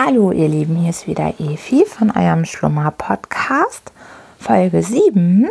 Hallo 0.00 0.30
ihr 0.30 0.46
Lieben, 0.46 0.76
hier 0.76 0.90
ist 0.90 1.08
wieder 1.08 1.34
Efi 1.40 1.84
von 1.84 2.12
eurem 2.12 2.44
Schlummer 2.44 2.92
Podcast, 2.92 3.90
Folge 4.38 4.80
7. 4.80 5.48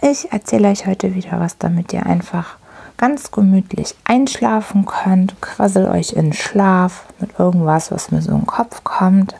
Ich 0.00 0.30
erzähle 0.30 0.68
euch 0.68 0.86
heute 0.86 1.12
wieder 1.16 1.40
was, 1.40 1.58
damit 1.58 1.92
ihr 1.92 2.06
einfach 2.06 2.56
ganz 2.98 3.32
gemütlich 3.32 3.96
einschlafen 4.04 4.86
könnt. 4.86 5.40
Quassel 5.40 5.88
euch 5.88 6.12
in 6.12 6.32
Schlaf 6.32 7.06
mit 7.18 7.36
irgendwas, 7.36 7.90
was 7.90 8.12
mir 8.12 8.22
so 8.22 8.30
den 8.30 8.46
Kopf 8.46 8.84
kommt. 8.84 9.34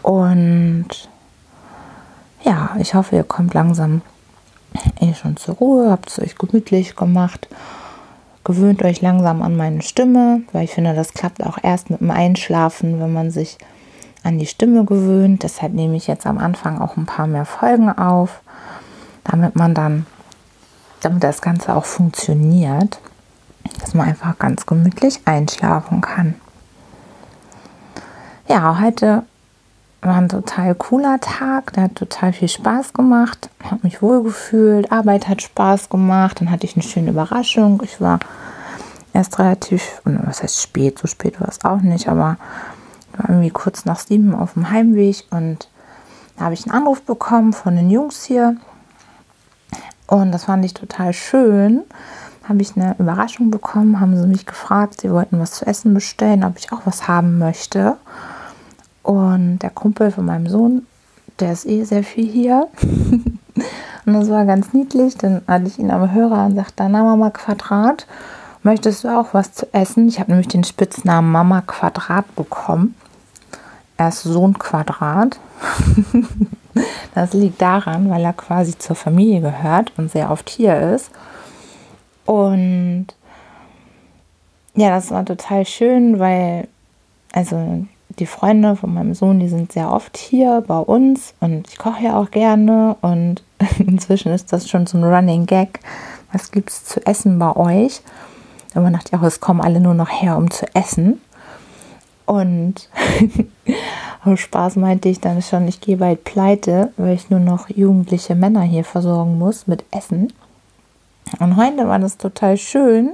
Und 0.00 0.88
ja, 2.42 2.70
ich 2.78 2.94
hoffe, 2.94 3.16
ihr 3.16 3.24
kommt 3.24 3.52
langsam 3.52 4.00
eh 4.98 5.12
schon 5.12 5.36
zur 5.36 5.56
Ruhe, 5.56 5.90
habt 5.90 6.08
es 6.08 6.18
euch 6.18 6.36
gemütlich 6.36 6.96
gemacht 6.96 7.48
gewöhnt 8.44 8.82
euch 8.82 9.00
langsam 9.00 9.42
an 9.42 9.56
meine 9.56 9.82
Stimme, 9.82 10.42
weil 10.52 10.64
ich 10.64 10.72
finde, 10.72 10.94
das 10.94 11.12
klappt 11.12 11.44
auch 11.44 11.58
erst 11.62 11.90
mit 11.90 12.00
dem 12.00 12.10
Einschlafen, 12.10 13.00
wenn 13.00 13.12
man 13.12 13.30
sich 13.30 13.58
an 14.22 14.38
die 14.38 14.46
Stimme 14.46 14.84
gewöhnt. 14.84 15.42
Deshalb 15.42 15.72
nehme 15.72 15.96
ich 15.96 16.06
jetzt 16.06 16.26
am 16.26 16.38
Anfang 16.38 16.80
auch 16.80 16.96
ein 16.96 17.06
paar 17.06 17.26
mehr 17.26 17.44
Folgen 17.44 17.90
auf, 17.90 18.40
damit 19.24 19.56
man 19.56 19.74
dann, 19.74 20.06
damit 21.00 21.22
das 21.22 21.42
Ganze 21.42 21.74
auch 21.74 21.84
funktioniert, 21.84 22.98
dass 23.80 23.94
man 23.94 24.08
einfach 24.08 24.38
ganz 24.38 24.66
gemütlich 24.66 25.20
einschlafen 25.26 26.00
kann. 26.00 26.34
Ja, 28.48 28.80
heute 28.80 29.24
war 30.02 30.16
ein 30.16 30.28
total 30.28 30.74
cooler 30.74 31.20
Tag, 31.20 31.74
der 31.74 31.84
hat 31.84 31.94
total 31.94 32.32
viel 32.32 32.48
Spaß 32.48 32.92
gemacht, 32.94 33.50
habe 33.62 33.80
mich 33.82 34.00
wohl 34.00 34.22
gefühlt, 34.22 34.90
Arbeit 34.90 35.28
hat 35.28 35.42
Spaß 35.42 35.90
gemacht, 35.90 36.40
dann 36.40 36.50
hatte 36.50 36.64
ich 36.64 36.74
eine 36.74 36.82
schöne 36.82 37.10
Überraschung. 37.10 37.82
Ich 37.84 38.00
war 38.00 38.18
erst 39.12 39.38
relativ, 39.38 40.00
was 40.04 40.42
heißt 40.42 40.62
spät, 40.62 40.98
so 40.98 41.06
spät 41.06 41.40
war 41.40 41.48
es 41.48 41.64
auch 41.64 41.80
nicht, 41.80 42.08
aber 42.08 42.38
war 43.16 43.28
irgendwie 43.28 43.50
kurz 43.50 43.84
nach 43.84 43.98
sieben 43.98 44.34
auf 44.34 44.54
dem 44.54 44.70
Heimweg 44.70 45.24
und 45.30 45.68
da 46.36 46.44
habe 46.44 46.54
ich 46.54 46.64
einen 46.64 46.74
Anruf 46.74 47.02
bekommen 47.02 47.52
von 47.52 47.76
den 47.76 47.90
Jungs 47.90 48.24
hier 48.24 48.56
und 50.06 50.32
das 50.32 50.44
fand 50.44 50.64
ich 50.64 50.74
total 50.74 51.12
schön. 51.12 51.82
Habe 52.48 52.62
ich 52.62 52.76
eine 52.76 52.96
Überraschung 52.98 53.50
bekommen, 53.50 54.00
haben 54.00 54.16
sie 54.20 54.26
mich 54.26 54.44
gefragt, 54.44 55.00
sie 55.00 55.12
wollten 55.12 55.38
was 55.38 55.52
zu 55.52 55.66
essen 55.66 55.94
bestellen, 55.94 56.42
ob 56.42 56.58
ich 56.58 56.72
auch 56.72 56.80
was 56.84 57.06
haben 57.06 57.38
möchte. 57.38 57.96
Und 59.10 59.58
der 59.58 59.70
Kumpel 59.70 60.12
von 60.12 60.24
meinem 60.24 60.46
Sohn, 60.46 60.86
der 61.40 61.50
ist 61.50 61.66
eh 61.66 61.82
sehr 61.82 62.04
viel 62.04 62.30
hier. 62.30 62.68
und 62.80 64.12
das 64.14 64.30
war 64.30 64.44
ganz 64.44 64.72
niedlich. 64.72 65.16
Dann 65.16 65.42
hatte 65.48 65.66
ich 65.66 65.80
ihn 65.80 65.90
am 65.90 66.12
Hörer 66.12 66.46
und 66.46 66.54
sagte, 66.54 66.88
na 66.88 67.02
Mama 67.02 67.30
Quadrat, 67.30 68.06
möchtest 68.62 69.02
du 69.02 69.08
auch 69.08 69.34
was 69.34 69.52
zu 69.52 69.66
essen? 69.74 70.06
Ich 70.06 70.20
habe 70.20 70.30
nämlich 70.30 70.46
den 70.46 70.62
Spitznamen 70.62 71.32
Mama 71.32 71.60
Quadrat 71.62 72.36
bekommen. 72.36 72.94
Er 73.96 74.10
ist 74.10 74.22
Sohn 74.22 74.56
Quadrat. 74.56 75.40
das 77.16 77.32
liegt 77.32 77.60
daran, 77.60 78.10
weil 78.10 78.24
er 78.24 78.32
quasi 78.32 78.78
zur 78.78 78.94
Familie 78.94 79.40
gehört 79.40 79.92
und 79.96 80.12
sehr 80.12 80.30
oft 80.30 80.48
hier 80.48 80.94
ist. 80.94 81.10
Und 82.26 83.08
ja, 84.76 84.90
das 84.90 85.10
war 85.10 85.24
total 85.24 85.66
schön, 85.66 86.20
weil, 86.20 86.68
also 87.32 87.88
die 88.18 88.26
Freunde 88.26 88.76
von 88.76 88.92
meinem 88.92 89.14
Sohn, 89.14 89.40
die 89.40 89.48
sind 89.48 89.72
sehr 89.72 89.90
oft 89.90 90.16
hier 90.16 90.62
bei 90.66 90.78
uns 90.78 91.34
und 91.40 91.68
ich 91.68 91.78
koche 91.78 92.04
ja 92.04 92.20
auch 92.20 92.30
gerne 92.30 92.96
und 93.00 93.42
inzwischen 93.78 94.32
ist 94.32 94.52
das 94.52 94.68
schon 94.68 94.86
so 94.86 94.98
ein 94.98 95.04
Running 95.04 95.46
Gag. 95.46 95.80
Was 96.32 96.50
gibt 96.50 96.70
es 96.70 96.84
zu 96.84 97.04
essen 97.06 97.38
bei 97.38 97.54
euch? 97.56 98.00
Und 98.74 98.82
man 98.82 98.92
dachte 98.92 99.12
ja 99.12 99.26
es 99.26 99.40
kommen 99.40 99.60
alle 99.60 99.80
nur 99.80 99.94
noch 99.94 100.10
her, 100.10 100.36
um 100.36 100.50
zu 100.50 100.66
essen. 100.74 101.20
Und 102.26 102.88
Spaß 104.36 104.76
meinte 104.76 105.08
ich 105.08 105.20
dann 105.20 105.42
schon, 105.42 105.66
ich 105.66 105.80
gehe 105.80 105.96
bald 105.96 106.24
pleite, 106.24 106.92
weil 106.96 107.14
ich 107.14 107.30
nur 107.30 107.40
noch 107.40 107.68
jugendliche 107.68 108.34
Männer 108.34 108.62
hier 108.62 108.84
versorgen 108.84 109.38
muss 109.38 109.66
mit 109.66 109.84
Essen. 109.90 110.32
Und 111.38 111.56
heute 111.56 111.88
war 111.88 111.98
das 111.98 112.18
total 112.18 112.56
schön, 112.56 113.12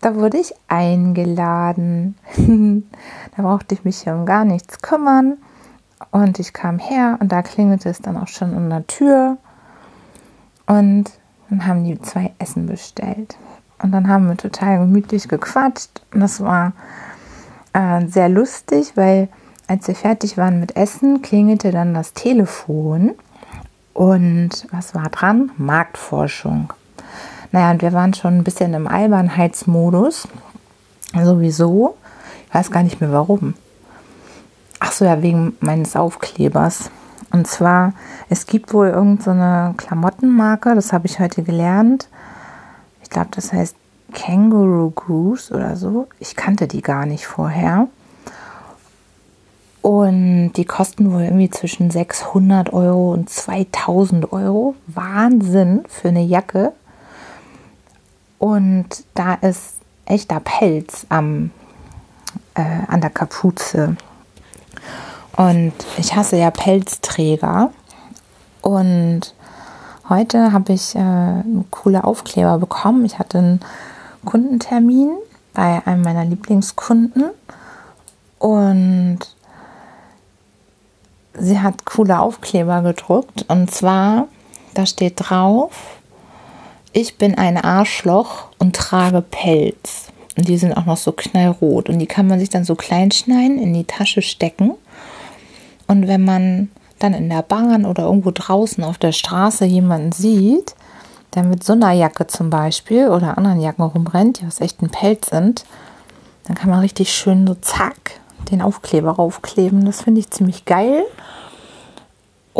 da 0.00 0.14
wurde 0.14 0.38
ich 0.38 0.54
eingeladen. 0.68 2.16
da 3.36 3.42
brauchte 3.42 3.74
ich 3.74 3.84
mich 3.84 4.06
um 4.06 4.26
gar 4.26 4.44
nichts 4.44 4.80
kümmern. 4.80 5.38
Und 6.10 6.38
ich 6.38 6.52
kam 6.52 6.78
her 6.78 7.18
und 7.20 7.30
da 7.30 7.42
klingelte 7.42 7.88
es 7.88 8.00
dann 8.00 8.16
auch 8.16 8.28
schon 8.28 8.54
an 8.54 8.70
der 8.70 8.86
Tür. 8.86 9.36
Und 10.66 11.10
dann 11.50 11.66
haben 11.66 11.84
die 11.84 12.00
zwei 12.00 12.32
Essen 12.38 12.66
bestellt. 12.66 13.36
Und 13.82 13.92
dann 13.92 14.08
haben 14.08 14.28
wir 14.28 14.36
total 14.36 14.78
gemütlich 14.78 15.28
gequatscht. 15.28 16.02
Und 16.12 16.20
das 16.20 16.40
war 16.40 16.72
äh, 17.72 18.06
sehr 18.06 18.28
lustig, 18.28 18.92
weil 18.96 19.28
als 19.66 19.86
wir 19.86 19.94
fertig 19.94 20.36
waren 20.36 20.58
mit 20.58 20.76
Essen, 20.76 21.22
klingelte 21.22 21.70
dann 21.70 21.94
das 21.94 22.12
Telefon. 22.14 23.12
Und 23.92 24.66
was 24.70 24.94
war 24.94 25.10
dran? 25.10 25.52
Marktforschung. 25.58 26.72
Naja, 27.52 27.70
und 27.72 27.82
wir 27.82 27.92
waren 27.92 28.14
schon 28.14 28.38
ein 28.38 28.44
bisschen 28.44 28.74
im 28.74 28.86
Albernheitsmodus. 28.86 30.28
Sowieso. 31.14 31.96
Ich 32.48 32.54
weiß 32.54 32.70
gar 32.70 32.82
nicht 32.82 33.00
mehr 33.00 33.12
warum. 33.12 33.54
Ach 34.78 34.92
so, 34.92 35.04
ja, 35.04 35.22
wegen 35.22 35.56
meines 35.60 35.96
Aufklebers. 35.96 36.90
Und 37.32 37.46
zwar, 37.46 37.92
es 38.28 38.46
gibt 38.46 38.72
wohl 38.72 38.88
irgendeine 38.88 39.74
so 39.78 39.84
Klamottenmarke, 39.84 40.74
das 40.74 40.92
habe 40.92 41.06
ich 41.06 41.20
heute 41.20 41.42
gelernt. 41.42 42.08
Ich 43.02 43.10
glaube, 43.10 43.28
das 43.32 43.52
heißt 43.52 43.76
Kangaroo 44.12 44.90
Goose 44.90 45.54
oder 45.54 45.76
so. 45.76 46.08
Ich 46.18 46.34
kannte 46.34 46.66
die 46.66 46.82
gar 46.82 47.06
nicht 47.06 47.26
vorher. 47.26 47.88
Und 49.82 50.52
die 50.54 50.64
kosten 50.64 51.12
wohl 51.12 51.22
irgendwie 51.22 51.50
zwischen 51.50 51.90
600 51.90 52.72
Euro 52.72 53.12
und 53.12 53.30
2000 53.30 54.32
Euro. 54.32 54.74
Wahnsinn 54.86 55.84
für 55.88 56.08
eine 56.08 56.22
Jacke. 56.22 56.72
Und 58.40 59.04
da 59.14 59.34
ist 59.34 59.74
echter 60.06 60.40
Pelz 60.40 61.04
am, 61.10 61.50
äh, 62.54 62.62
an 62.88 63.02
der 63.02 63.10
Kapuze. 63.10 63.96
Und 65.36 65.74
ich 65.98 66.16
hasse 66.16 66.38
ja 66.38 66.50
Pelzträger. 66.50 67.70
Und 68.62 69.34
heute 70.08 70.52
habe 70.52 70.72
ich 70.72 70.96
äh, 70.96 71.42
coole 71.70 72.02
Aufkleber 72.02 72.56
bekommen. 72.56 73.04
Ich 73.04 73.18
hatte 73.18 73.38
einen 73.38 73.60
Kundentermin 74.24 75.10
bei 75.52 75.82
einem 75.84 76.00
meiner 76.00 76.24
Lieblingskunden. 76.24 77.24
Und 78.38 79.18
sie 81.34 81.60
hat 81.60 81.84
coole 81.84 82.18
Aufkleber 82.18 82.80
gedruckt. 82.80 83.44
Und 83.48 83.70
zwar, 83.70 84.28
da 84.72 84.86
steht 84.86 85.28
drauf, 85.28 85.99
ich 86.92 87.16
bin 87.16 87.36
ein 87.36 87.56
Arschloch 87.56 88.48
und 88.58 88.76
trage 88.76 89.22
Pelz. 89.22 90.08
Und 90.36 90.48
die 90.48 90.58
sind 90.58 90.76
auch 90.76 90.86
noch 90.86 90.96
so 90.96 91.12
knallrot. 91.12 91.88
Und 91.88 91.98
die 91.98 92.06
kann 92.06 92.26
man 92.26 92.40
sich 92.40 92.50
dann 92.50 92.64
so 92.64 92.74
klein 92.74 93.10
schneiden, 93.10 93.58
in 93.58 93.74
die 93.74 93.84
Tasche 93.84 94.22
stecken. 94.22 94.72
Und 95.86 96.08
wenn 96.08 96.24
man 96.24 96.70
dann 96.98 97.14
in 97.14 97.28
der 97.28 97.42
Bahn 97.42 97.84
oder 97.84 98.04
irgendwo 98.04 98.30
draußen 98.32 98.82
auf 98.84 98.98
der 98.98 99.12
Straße 99.12 99.64
jemanden 99.64 100.12
sieht, 100.12 100.74
der 101.34 101.44
mit 101.44 101.64
so 101.64 101.72
einer 101.72 101.92
Jacke 101.92 102.26
zum 102.26 102.50
Beispiel 102.50 103.08
oder 103.08 103.38
anderen 103.38 103.60
Jacken 103.60 103.84
rumrennt, 103.84 104.40
die 104.40 104.46
aus 104.46 104.60
echten 104.60 104.90
Pelz 104.90 105.30
sind, 105.30 105.64
dann 106.44 106.56
kann 106.56 106.70
man 106.70 106.80
richtig 106.80 107.12
schön 107.12 107.46
so 107.46 107.54
zack 107.54 108.20
den 108.50 108.62
Aufkleber 108.62 109.12
raufkleben. 109.12 109.84
Das 109.84 110.02
finde 110.02 110.20
ich 110.20 110.30
ziemlich 110.30 110.64
geil. 110.64 111.04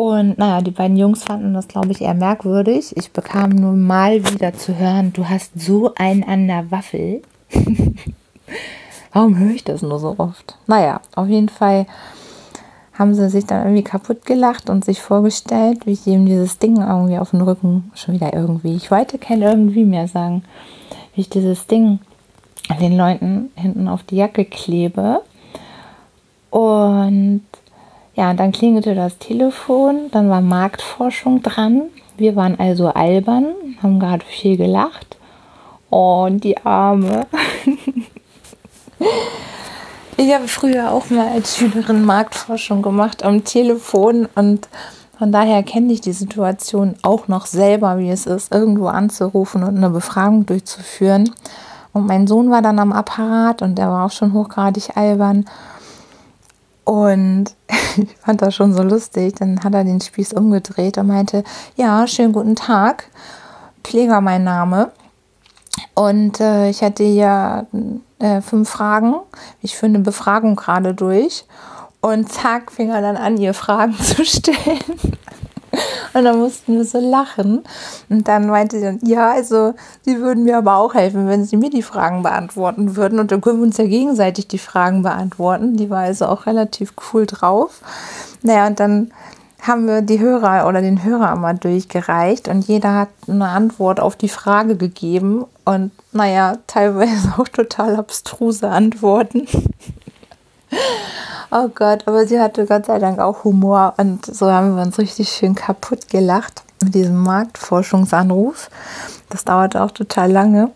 Und 0.00 0.38
naja, 0.38 0.62
die 0.62 0.70
beiden 0.70 0.96
Jungs 0.96 1.24
fanden 1.24 1.52
das, 1.52 1.68
glaube 1.68 1.90
ich, 1.90 2.00
eher 2.00 2.14
merkwürdig. 2.14 2.96
Ich 2.96 3.12
bekam 3.12 3.50
nur 3.50 3.72
mal 3.72 4.24
wieder 4.32 4.54
zu 4.54 4.78
hören, 4.78 5.12
du 5.12 5.28
hast 5.28 5.60
so 5.60 5.92
einen 5.94 6.24
an 6.24 6.46
der 6.46 6.70
Waffel. 6.70 7.20
Warum 9.12 9.38
höre 9.38 9.50
ich 9.50 9.62
das 9.62 9.82
nur 9.82 9.98
so 9.98 10.14
oft? 10.16 10.56
Naja, 10.66 11.02
auf 11.14 11.28
jeden 11.28 11.50
Fall 11.50 11.84
haben 12.94 13.14
sie 13.14 13.28
sich 13.28 13.44
dann 13.44 13.62
irgendwie 13.62 13.84
kaputt 13.84 14.24
gelacht 14.24 14.70
und 14.70 14.86
sich 14.86 15.02
vorgestellt, 15.02 15.84
wie 15.84 15.92
ich 15.92 16.06
ihm 16.06 16.24
dieses 16.24 16.58
Ding 16.58 16.78
irgendwie 16.78 17.18
auf 17.18 17.32
den 17.32 17.42
Rücken, 17.42 17.92
schon 17.94 18.14
wieder 18.14 18.32
irgendwie, 18.32 18.76
ich 18.76 18.90
wollte 18.90 19.18
kein 19.18 19.42
irgendwie 19.42 19.84
mehr 19.84 20.08
sagen, 20.08 20.44
wie 21.14 21.20
ich 21.20 21.28
dieses 21.28 21.66
Ding 21.66 21.98
den 22.80 22.96
Leuten 22.96 23.50
hinten 23.54 23.86
auf 23.86 24.02
die 24.04 24.16
Jacke 24.16 24.46
klebe. 24.46 25.20
Und 26.48 27.42
ja, 28.20 28.34
dann 28.34 28.52
klingelte 28.52 28.94
das 28.94 29.16
Telefon, 29.16 30.10
dann 30.12 30.28
war 30.28 30.42
Marktforschung 30.42 31.42
dran. 31.42 31.84
Wir 32.18 32.36
waren 32.36 32.60
also 32.60 32.88
albern, 32.88 33.46
haben 33.82 33.98
gerade 33.98 34.26
viel 34.26 34.58
gelacht. 34.58 35.16
Und 35.88 36.44
die 36.44 36.58
Arme. 36.58 37.26
ich 40.18 40.34
habe 40.34 40.48
früher 40.48 40.92
auch 40.92 41.08
mal 41.08 41.28
als 41.28 41.56
Schülerin 41.56 42.04
Marktforschung 42.04 42.82
gemacht 42.82 43.24
am 43.24 43.42
Telefon 43.44 44.28
und 44.34 44.68
von 45.18 45.32
daher 45.32 45.62
kenne 45.62 45.90
ich 45.94 46.02
die 46.02 46.12
Situation 46.12 46.96
auch 47.00 47.26
noch 47.26 47.46
selber, 47.46 47.96
wie 47.96 48.10
es 48.10 48.26
ist, 48.26 48.52
irgendwo 48.52 48.88
anzurufen 48.88 49.64
und 49.64 49.78
eine 49.78 49.88
Befragung 49.88 50.44
durchzuführen. 50.44 51.30
Und 51.94 52.06
mein 52.06 52.26
Sohn 52.26 52.50
war 52.50 52.60
dann 52.60 52.80
am 52.80 52.92
Apparat 52.92 53.62
und 53.62 53.76
der 53.76 53.88
war 53.88 54.04
auch 54.04 54.12
schon 54.12 54.34
hochgradig 54.34 54.94
albern. 54.94 55.46
Und 56.90 57.54
ich 57.96 58.16
fand 58.16 58.42
das 58.42 58.56
schon 58.56 58.74
so 58.74 58.82
lustig. 58.82 59.36
Dann 59.36 59.62
hat 59.62 59.74
er 59.74 59.84
den 59.84 60.00
Spieß 60.00 60.32
umgedreht 60.32 60.98
und 60.98 61.06
meinte, 61.06 61.44
ja, 61.76 62.04
schönen 62.08 62.32
guten 62.32 62.56
Tag. 62.56 63.04
Pfleger 63.84 64.20
mein 64.20 64.42
Name. 64.42 64.90
Und 65.94 66.40
äh, 66.40 66.68
ich 66.68 66.82
hatte 66.82 67.04
ja 67.04 67.64
äh, 68.18 68.40
fünf 68.40 68.68
Fragen. 68.68 69.14
Ich 69.62 69.76
führe 69.76 69.90
eine 69.90 70.00
Befragung 70.00 70.56
gerade 70.56 70.92
durch. 70.92 71.44
Und 72.00 72.32
zack, 72.32 72.72
fing 72.72 72.90
er 72.90 73.02
dann 73.02 73.16
an, 73.16 73.36
ihr 73.36 73.54
Fragen 73.54 73.94
zu 74.02 74.24
stellen. 74.24 74.80
Und 76.14 76.24
dann 76.24 76.38
mussten 76.38 76.76
wir 76.76 76.84
so 76.84 76.98
lachen. 76.98 77.62
Und 78.08 78.28
dann 78.28 78.48
meinte 78.48 78.78
sie 78.78 78.84
dann, 78.84 78.98
ja, 79.02 79.32
also 79.32 79.74
sie 80.02 80.20
würden 80.20 80.44
mir 80.44 80.58
aber 80.58 80.76
auch 80.76 80.94
helfen, 80.94 81.28
wenn 81.28 81.44
sie 81.44 81.56
mir 81.56 81.70
die 81.70 81.82
Fragen 81.82 82.22
beantworten 82.22 82.96
würden. 82.96 83.18
Und 83.18 83.32
dann 83.32 83.40
können 83.40 83.58
wir 83.58 83.66
uns 83.66 83.76
ja 83.76 83.86
gegenseitig 83.86 84.48
die 84.48 84.58
Fragen 84.58 85.02
beantworten. 85.02 85.76
Die 85.76 85.90
war 85.90 86.00
also 86.00 86.26
auch 86.26 86.46
relativ 86.46 86.94
cool 87.12 87.26
drauf. 87.26 87.80
Naja, 88.42 88.66
und 88.66 88.80
dann 88.80 89.10
haben 89.62 89.86
wir 89.86 90.02
die 90.02 90.20
Hörer 90.20 90.66
oder 90.66 90.80
den 90.80 91.04
Hörer 91.04 91.36
mal 91.36 91.54
durchgereicht 91.54 92.48
und 92.48 92.66
jeder 92.66 92.94
hat 92.94 93.08
eine 93.28 93.48
Antwort 93.48 94.00
auf 94.00 94.16
die 94.16 94.28
Frage 94.28 94.76
gegeben 94.76 95.44
und 95.64 95.90
naja, 96.12 96.56
teilweise 96.66 97.34
auch 97.38 97.48
total 97.48 97.96
abstruse 97.96 98.68
Antworten. 98.68 99.46
Oh 101.52 101.68
Gott, 101.74 102.06
aber 102.06 102.26
sie 102.26 102.38
hatte 102.38 102.64
Gott 102.64 102.86
sei 102.86 103.00
Dank 103.00 103.18
auch 103.18 103.42
Humor 103.42 103.94
und 103.96 104.24
so 104.24 104.52
haben 104.52 104.76
wir 104.76 104.82
uns 104.82 104.98
richtig 104.98 105.30
schön 105.30 105.56
kaputt 105.56 106.08
gelacht 106.08 106.62
mit 106.80 106.94
diesem 106.94 107.16
Marktforschungsanruf. 107.16 108.70
Das 109.30 109.44
dauerte 109.44 109.82
auch 109.82 109.90
total 109.90 110.30
lange. 110.30 110.70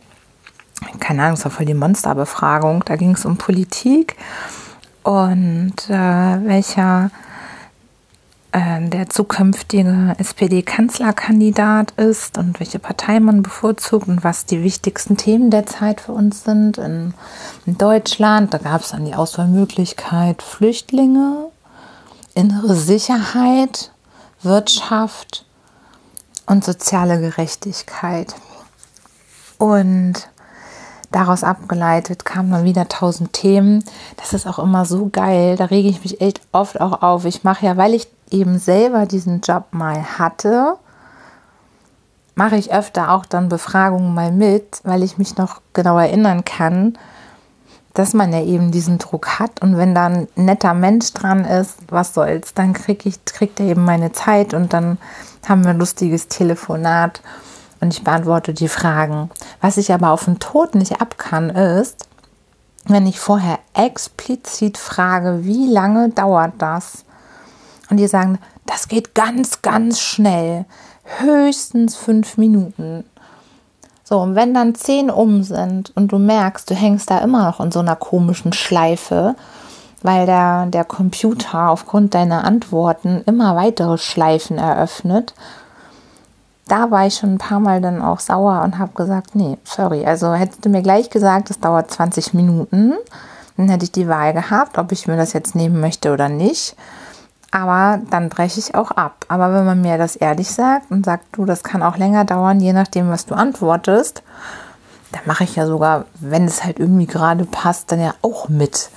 Keine 0.99 1.23
Ahnung, 1.23 1.35
es 1.35 1.45
war 1.45 1.53
voll 1.53 1.67
die 1.67 1.75
Monsterbefragung. 1.75 2.83
Da 2.85 2.97
ging 2.97 3.13
es 3.13 3.25
um 3.25 3.37
Politik 3.37 4.17
und 5.05 5.75
äh, 5.89 5.93
welcher 5.93 7.11
der 8.55 9.11
zukünftige 9.11 10.15
SPD-Kanzlerkandidat 10.17 11.91
ist 11.93 12.39
und 12.39 12.61
welche 12.61 12.79
Partei 12.79 13.19
man 13.19 13.43
bevorzugt 13.43 14.07
und 14.07 14.23
was 14.23 14.47
die 14.47 14.63
wichtigsten 14.63 15.17
Themen 15.17 15.51
der 15.51 15.67
Zeit 15.67 16.01
für 16.01 16.13
uns 16.13 16.45
sind 16.45 16.79
in, 16.79 17.15
in 17.67 17.77
Deutschland. 17.79 18.55
Da 18.55 18.59
gab 18.59 18.83
es 18.83 18.91
dann 18.91 19.07
die 19.07 19.15
Auswahlmöglichkeit 19.17 20.41
Flüchtlinge, 20.41 21.47
innere 22.35 22.77
Sicherheit, 22.77 23.91
Wirtschaft 24.43 25.45
und 26.47 26.65
soziale 26.65 27.21
Gerechtigkeit. 27.21 28.37
Und 29.59 30.29
daraus 31.11 31.43
abgeleitet 31.43 32.25
kamen 32.25 32.53
dann 32.53 32.65
wieder 32.65 32.89
tausend 32.89 33.33
Themen. 33.33 33.85
Das 34.17 34.33
ist 34.33 34.47
auch 34.47 34.61
immer 34.61 34.85
so 34.85 35.09
geil. 35.11 35.57
Da 35.57 35.65
rege 35.65 35.89
ich 35.89 36.05
mich 36.05 36.21
echt 36.21 36.41
oft 36.53 36.81
auch 36.81 37.03
auf. 37.03 37.25
Ich 37.25 37.43
mache 37.43 37.67
ja, 37.67 37.77
weil 37.77 37.95
ich 37.95 38.14
eben 38.31 38.59
selber 38.59 39.07
diesen 39.07 39.41
Job 39.41 39.67
mal 39.73 40.19
hatte, 40.19 40.77
mache 42.35 42.57
ich 42.57 42.73
öfter 42.73 43.13
auch 43.13 43.27
dann 43.27 43.49
Befragungen 43.49 44.15
mal 44.15 44.33
mit, 44.33 44.81
weil 44.85 45.03
ich 45.03 45.19
mich 45.19 45.37
noch 45.37 45.61
genau 45.73 45.99
erinnern 45.99 46.45
kann, 46.45 46.99
dass 47.95 48.13
man 48.13 48.33
ja 48.33 48.43
eben 48.43 48.73
diesen 48.73 48.99
Druck 48.99 49.39
hat 49.39 49.63
und 49.63 49.77
wenn 49.77 49.95
dann 49.95 50.27
ein 50.37 50.45
netter 50.45 50.75
Mensch 50.75 51.13
dran 51.13 51.45
ist, 51.45 51.77
was 51.89 52.13
soll's, 52.13 52.53
dann 52.53 52.73
krieg 52.73 53.07
ich, 53.07 53.25
kriegt 53.25 53.61
er 53.61 53.67
eben 53.67 53.85
meine 53.85 54.11
Zeit 54.11 54.53
und 54.53 54.73
dann 54.73 54.99
haben 55.49 55.63
wir 55.63 55.71
ein 55.71 55.79
lustiges 55.79 56.27
Telefonat 56.27 57.23
und 57.81 57.95
ich 57.95 58.03
beantworte 58.03 58.53
die 58.53 58.69
Fragen. 58.69 59.31
Was 59.61 59.77
ich 59.77 59.93
aber 59.93 60.11
auf 60.11 60.25
den 60.25 60.41
Tod 60.41 60.75
nicht 60.75 61.01
ab 61.01 61.19
kann, 61.19 61.51
ist, 61.51 62.09
wenn 62.87 63.07
ich 63.07 63.21
vorher 63.21 63.61
explizit 63.75 64.77
frage, 64.77 65.45
wie 65.45 65.71
lange 65.71 66.11
dauert 66.11 66.55
das? 66.59 67.04
Und 67.91 67.99
die 67.99 68.07
sagen, 68.07 68.39
das 68.67 68.89
geht 68.89 69.15
ganz, 69.15 69.63
ganz 69.63 70.01
schnell. 70.01 70.65
Höchstens 71.19 71.97
fünf 71.97 72.39
Minuten. 72.39 73.05
So, 74.05 74.21
und 74.21 74.35
wenn 74.35 74.53
dann 74.53 74.75
zehn 74.75 75.11
um 75.11 75.43
sind 75.43 75.93
und 75.97 76.13
du 76.13 76.19
merkst, 76.19 76.69
du 76.71 76.75
hängst 76.75 77.11
da 77.11 77.19
immer 77.19 77.45
noch 77.45 77.61
in 77.61 77.73
so 77.73 77.81
einer 77.81 77.97
komischen 77.97 78.53
Schleife, 78.53 79.35
weil 80.03 80.27
der, 80.27 80.67
der 80.67 80.85
Computer 80.85 81.71
aufgrund 81.71 82.15
deiner 82.15 82.45
Antworten 82.45 83.23
immer 83.25 83.57
weitere 83.57 83.97
Schleifen 83.97 84.59
eröffnet, 84.59 85.35
da 86.69 86.91
war 86.91 87.07
ich 87.07 87.17
schon 87.17 87.35
ein 87.35 87.39
paar 87.39 87.61
Mal 87.61 87.81
dann 87.81 88.03
auch 88.03 88.21
sauer 88.21 88.63
und 88.63 88.79
habe 88.79 88.93
gesagt, 88.95 89.35
nee, 89.35 89.59
sorry, 89.65 90.05
also 90.05 90.33
hättest 90.35 90.65
du 90.65 90.69
mir 90.69 90.83
gleich 90.83 91.09
gesagt, 91.11 91.51
es 91.51 91.61
dauert 91.61 91.91
20 91.91 92.35
Minuten, 92.35 92.95
dann 93.57 93.69
hätte 93.69 93.85
ich 93.85 93.93
die 93.93 94.09
Wahl 94.09 94.33
gehabt, 94.35 94.79
ob 94.79 94.93
ich 94.93 95.07
mir 95.07 95.17
das 95.17 95.33
jetzt 95.33 95.55
nehmen 95.55 95.81
möchte 95.81 96.13
oder 96.13 96.29
nicht 96.29 96.77
aber 97.55 98.03
dann 98.11 98.31
breche 98.31 98.59
ich 98.59 98.75
auch 98.75 98.91
ab. 98.91 99.27
Aber 99.29 99.55
wenn 99.55 99.65
man 99.65 99.81
mir 99.81 99.97
das 99.97 100.17
ehrlich 100.17 100.51
sagt 100.51 100.91
und 100.91 101.05
sagt, 101.07 101.25
du, 101.37 101.45
das 101.45 101.63
kann 101.63 101.85
auch 101.85 101.97
länger 101.97 102.25
dauern, 102.25 102.59
je 102.59 102.73
nachdem, 102.73 103.11
was 103.11 103.27
du 103.27 103.37
antwortest, 103.37 104.25
dann 105.13 105.23
mache 105.25 105.45
ich 105.45 105.55
ja 105.55 105.65
sogar, 105.65 106.07
wenn 106.19 106.47
es 106.47 106.65
halt 106.65 106.81
irgendwie 106.81 107.07
gerade 107.07 107.45
passt, 107.45 107.93
dann 107.93 108.01
ja 108.01 108.13
auch 108.23 108.49
mit. 108.49 108.91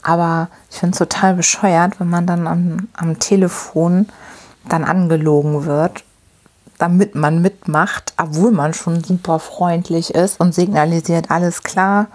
Aber 0.00 0.46
ich 0.70 0.76
finde 0.76 0.92
es 0.92 0.98
total 0.98 1.34
bescheuert, 1.34 1.98
wenn 1.98 2.08
man 2.08 2.24
dann 2.24 2.46
am, 2.46 2.88
am 2.92 3.18
Telefon 3.18 4.06
dann 4.68 4.84
angelogen 4.84 5.66
wird, 5.66 6.04
damit 6.78 7.16
man 7.16 7.42
mitmacht, 7.42 8.14
obwohl 8.16 8.52
man 8.52 8.74
schon 8.74 9.02
super 9.02 9.40
freundlich 9.40 10.14
ist 10.14 10.38
und 10.38 10.54
signalisiert, 10.54 11.32
alles 11.32 11.64
klar, 11.64 12.06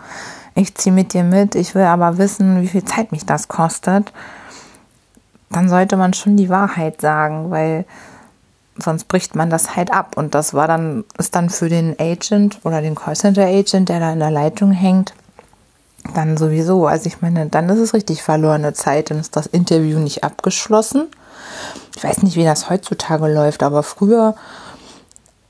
ich 0.56 0.76
ziehe 0.76 0.96
mit 0.96 1.12
dir 1.12 1.26
mit, 1.26 1.56
ich 1.56 1.76
will 1.76 1.84
aber 1.84 2.18
wissen, 2.18 2.62
wie 2.62 2.70
viel 2.70 2.86
Zeit 2.86 3.12
mich 3.12 3.26
das 3.26 3.50
kostet 3.50 4.14
dann 5.56 5.70
sollte 5.70 5.98
man 5.98 6.14
schon 6.14 6.38
die 6.38 6.50
Wahrheit 6.50 7.02
sagen, 7.02 7.52
weil 7.52 7.86
sonst 8.78 9.08
bricht 9.08 9.36
man 9.36 9.50
das 9.50 9.76
halt 9.76 9.92
ab. 9.94 10.18
Und 10.18 10.36
das 10.36 10.54
war 10.54 10.68
dann, 10.68 11.04
ist 11.18 11.36
dann 11.36 11.50
für 11.50 11.70
den 11.70 11.96
Agent 12.00 12.60
oder 12.64 12.82
den 12.82 12.96
Callcenter-Agent, 12.96 13.90
der 13.90 14.00
da 14.00 14.14
in 14.14 14.20
der 14.20 14.32
Leitung 14.32 14.72
hängt, 14.72 15.14
dann 16.16 16.38
sowieso. 16.38 16.88
Also 16.88 17.08
ich 17.08 17.22
meine, 17.22 17.48
dann 17.48 17.70
ist 17.70 17.80
es 17.80 17.94
richtig 17.94 18.24
verlorene 18.24 18.74
Zeit, 18.74 19.10
dann 19.10 19.20
ist 19.20 19.36
das 19.36 19.48
Interview 19.48 20.00
nicht 20.00 20.24
abgeschlossen. 20.24 21.08
Ich 21.96 22.04
weiß 22.04 22.24
nicht, 22.24 22.36
wie 22.36 22.44
das 22.44 22.70
heutzutage 22.70 23.32
läuft, 23.32 23.64
aber 23.64 23.84
früher 23.84 24.36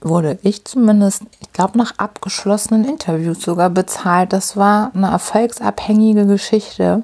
wurde 0.02 0.38
ich 0.44 0.66
zumindest, 0.66 1.24
ich 1.40 1.54
glaube, 1.54 1.78
nach 1.78 1.98
abgeschlossenen 1.98 2.86
Interviews 2.86 3.42
sogar 3.42 3.70
bezahlt. 3.70 4.34
Das 4.34 4.58
war 4.58 4.92
eine 4.94 5.10
erfolgsabhängige 5.10 6.26
Geschichte. 6.26 7.04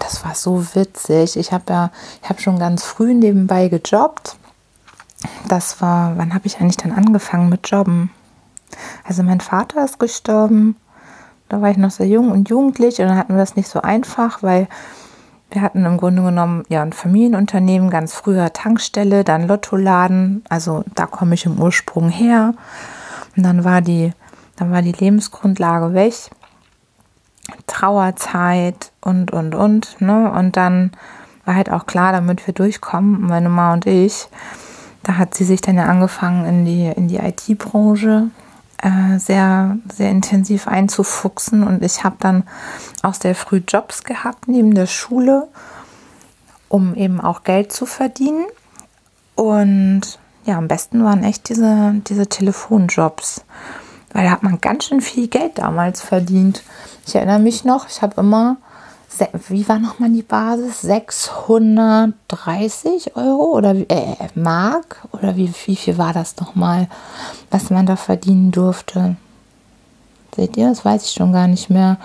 Das 0.00 0.24
war 0.24 0.34
so 0.34 0.74
witzig. 0.74 1.36
Ich 1.36 1.52
habe 1.52 1.64
ja, 1.68 1.90
ich 2.22 2.28
habe 2.28 2.40
schon 2.40 2.58
ganz 2.58 2.82
früh 2.82 3.14
nebenbei 3.14 3.68
gejobbt. 3.68 4.36
Das 5.46 5.80
war, 5.80 6.16
wann 6.16 6.34
habe 6.34 6.46
ich 6.46 6.58
eigentlich 6.58 6.78
dann 6.78 6.92
angefangen 6.92 7.48
mit 7.48 7.70
Jobben? 7.70 8.10
Also 9.04 9.22
mein 9.22 9.40
Vater 9.40 9.84
ist 9.84 10.00
gestorben. 10.00 10.76
Da 11.48 11.60
war 11.60 11.70
ich 11.70 11.76
noch 11.76 11.90
sehr 11.90 12.06
jung 12.06 12.30
und 12.30 12.48
jugendlich 12.48 13.00
und 13.00 13.08
dann 13.08 13.16
hatten 13.16 13.34
wir 13.34 13.40
das 13.40 13.56
nicht 13.56 13.68
so 13.68 13.82
einfach, 13.82 14.42
weil 14.42 14.68
wir 15.50 15.62
hatten 15.62 15.84
im 15.84 15.96
Grunde 15.96 16.22
genommen 16.22 16.62
ja 16.68 16.82
ein 16.82 16.92
Familienunternehmen, 16.92 17.90
ganz 17.90 18.14
früher 18.14 18.52
Tankstelle, 18.52 19.24
dann 19.24 19.48
Lottoladen. 19.48 20.44
Also 20.48 20.84
da 20.94 21.06
komme 21.06 21.34
ich 21.34 21.44
im 21.44 21.60
Ursprung 21.60 22.08
her. 22.08 22.54
Und 23.36 23.42
dann 23.42 23.64
war 23.64 23.80
die, 23.80 24.12
dann 24.56 24.70
war 24.70 24.82
die 24.82 24.92
Lebensgrundlage 24.92 25.92
weg. 25.92 26.14
Trauerzeit 27.66 28.92
und, 29.00 29.32
und, 29.32 29.54
und. 29.54 30.00
Ne? 30.00 30.30
Und 30.30 30.56
dann 30.56 30.92
war 31.44 31.54
halt 31.54 31.70
auch 31.70 31.86
klar, 31.86 32.12
damit 32.12 32.46
wir 32.46 32.54
durchkommen, 32.54 33.22
meine 33.22 33.48
Mama 33.48 33.72
und 33.72 33.86
ich, 33.86 34.28
da 35.02 35.16
hat 35.16 35.34
sie 35.34 35.44
sich 35.44 35.60
dann 35.60 35.76
ja 35.76 35.86
angefangen, 35.86 36.44
in 36.46 36.64
die, 36.64 36.86
in 36.86 37.08
die 37.08 37.16
IT-Branche 37.16 38.30
äh, 38.82 39.18
sehr, 39.18 39.78
sehr 39.92 40.10
intensiv 40.10 40.68
einzufuchsen. 40.68 41.62
Und 41.62 41.82
ich 41.82 42.04
habe 42.04 42.16
dann 42.18 42.44
auch 43.02 43.14
sehr 43.14 43.34
früh 43.34 43.62
Jobs 43.66 44.04
gehabt 44.04 44.48
neben 44.48 44.74
der 44.74 44.86
Schule, 44.86 45.48
um 46.68 46.94
eben 46.94 47.20
auch 47.20 47.44
Geld 47.44 47.72
zu 47.72 47.86
verdienen. 47.86 48.44
Und 49.34 50.18
ja, 50.44 50.58
am 50.58 50.68
besten 50.68 51.04
waren 51.04 51.24
echt 51.24 51.48
diese, 51.48 51.94
diese 52.06 52.26
Telefonjobs, 52.26 53.44
weil 54.12 54.24
da 54.24 54.30
hat 54.30 54.42
man 54.42 54.60
ganz 54.60 54.84
schön 54.84 55.00
viel 55.00 55.28
Geld 55.28 55.58
damals 55.58 56.00
verdient. 56.00 56.62
Ich 57.10 57.16
erinnere 57.16 57.40
mich 57.40 57.64
noch, 57.64 57.88
ich 57.88 58.02
habe 58.02 58.20
immer, 58.20 58.58
wie 59.48 59.68
war 59.68 59.80
nochmal 59.80 60.10
die 60.10 60.22
Basis? 60.22 60.82
630 60.82 63.16
Euro 63.16 63.56
oder 63.56 63.74
äh, 63.74 64.14
Mark? 64.36 65.08
Oder 65.10 65.34
wie, 65.34 65.52
wie 65.66 65.74
viel 65.74 65.98
war 65.98 66.12
das 66.12 66.36
nochmal, 66.36 66.86
was 67.50 67.70
man 67.70 67.84
da 67.84 67.96
verdienen 67.96 68.52
durfte? 68.52 69.16
Seht 70.36 70.56
ihr, 70.56 70.68
das 70.68 70.84
weiß 70.84 71.06
ich 71.06 71.10
schon 71.10 71.32
gar 71.32 71.48
nicht 71.48 71.68
mehr. 71.68 71.96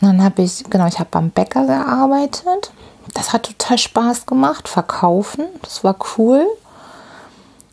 Dann 0.00 0.24
habe 0.24 0.40
ich, 0.40 0.64
genau, 0.70 0.86
ich 0.86 0.98
habe 0.98 1.10
beim 1.10 1.28
Bäcker 1.28 1.66
gearbeitet. 1.66 2.72
Das 3.12 3.34
hat 3.34 3.42
total 3.42 3.76
Spaß 3.76 4.24
gemacht. 4.24 4.68
Verkaufen, 4.68 5.44
das 5.60 5.84
war 5.84 5.96
cool. 6.16 6.46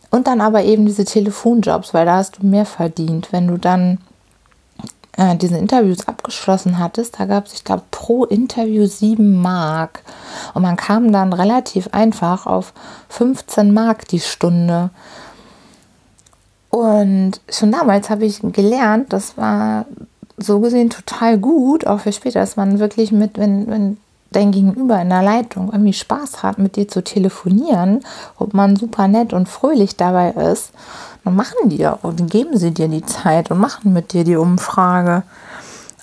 Und 0.10 0.28
dann 0.28 0.42
aber 0.42 0.66
eben 0.66 0.86
diese 0.86 1.06
Telefonjobs, 1.06 1.94
weil 1.94 2.06
da 2.06 2.18
hast 2.18 2.40
du 2.40 2.46
mehr 2.46 2.66
verdient. 2.66 3.32
Wenn 3.32 3.48
du 3.48 3.58
dann 3.58 4.00
äh, 5.18 5.36
diese 5.36 5.58
Interviews 5.58 6.08
abgeschlossen 6.08 6.80
hattest, 6.80 7.20
da 7.20 7.26
gab 7.26 7.46
es, 7.46 7.54
ich 7.54 7.64
glaube, 7.64 7.84
pro 7.92 8.26
Interview 8.26 8.86
7 8.86 9.42
Mark. 9.42 10.02
Und 10.54 10.64
man 10.64 10.76
kam 10.76 11.12
dann 11.12 11.34
relativ 11.34 11.90
einfach 11.92 12.46
auf 12.46 12.74
15 13.10 13.74
Mark 13.74 14.08
die 14.08 14.20
Stunde. 14.20 14.90
Und 16.70 17.40
schon 17.50 17.72
damals 17.72 18.10
habe 18.10 18.26
ich 18.26 18.42
gelernt, 18.42 19.14
das 19.14 19.38
war 19.38 19.86
so 20.38 20.60
gesehen 20.60 20.90
total 20.90 21.38
gut, 21.38 21.88
auch 21.88 22.02
für 22.02 22.12
später, 22.12 22.42
dass 22.42 22.58
man 22.58 22.80
wirklich 22.80 23.14
mit, 23.14 23.38
wenn, 23.38 23.68
wenn 23.68 23.98
dein 24.32 24.52
Gegenüber 24.52 25.02
in 25.02 25.10
der 25.10 25.24
Leitung 25.24 25.70
irgendwie 25.72 25.94
Spaß 25.94 26.44
hat, 26.44 26.58
mit 26.58 26.76
dir 26.76 26.88
zu 26.88 27.04
telefonieren, 27.04 28.04
ob 28.38 28.54
man 28.54 28.76
super 28.76 29.08
nett 29.08 29.32
und 29.32 29.48
fröhlich 29.48 29.96
dabei 29.96 30.32
ist, 30.32 30.72
dann 31.26 31.36
machen 31.36 31.70
die 31.70 31.78
ja 31.78 31.92
und 32.02 32.30
geben 32.30 32.58
sie 32.58 32.72
dir 32.72 32.88
die 32.88 33.06
Zeit 33.06 33.52
und 33.52 33.60
machen 33.60 33.92
mit 33.92 34.14
dir 34.14 34.24
die 34.24 34.38
Umfrage. 34.38 35.24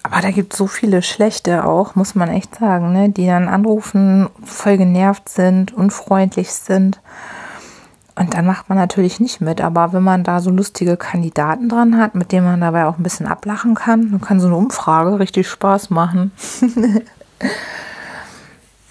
Aber 0.02 0.20
da 0.20 0.32
gibt 0.32 0.52
es 0.52 0.58
so 0.58 0.66
viele 0.66 1.00
schlechte 1.00 1.64
auch, 1.64 1.94
muss 1.94 2.16
man 2.16 2.28
echt 2.28 2.56
sagen, 2.56 2.92
ne? 2.92 3.08
die 3.08 3.26
dann 3.26 3.48
anrufen, 3.48 4.28
voll 4.44 4.76
genervt 4.76 5.28
sind, 5.28 5.72
unfreundlich 5.72 6.52
sind. 6.52 7.00
Und 8.16 8.34
dann 8.34 8.44
macht 8.44 8.68
man 8.68 8.76
natürlich 8.76 9.20
nicht 9.20 9.40
mit. 9.40 9.60
Aber 9.60 9.92
wenn 9.92 10.02
man 10.02 10.24
da 10.24 10.40
so 10.40 10.50
lustige 10.50 10.96
Kandidaten 10.96 11.68
dran 11.68 11.96
hat, 11.98 12.14
mit 12.14 12.32
denen 12.32 12.46
man 12.46 12.60
dabei 12.60 12.86
auch 12.86 12.98
ein 12.98 13.04
bisschen 13.04 13.26
ablachen 13.26 13.74
kann, 13.74 14.10
dann 14.10 14.20
kann 14.20 14.40
so 14.40 14.48
eine 14.48 14.56
Umfrage 14.56 15.18
richtig 15.18 15.48
Spaß 15.48 15.90
machen. 15.90 16.32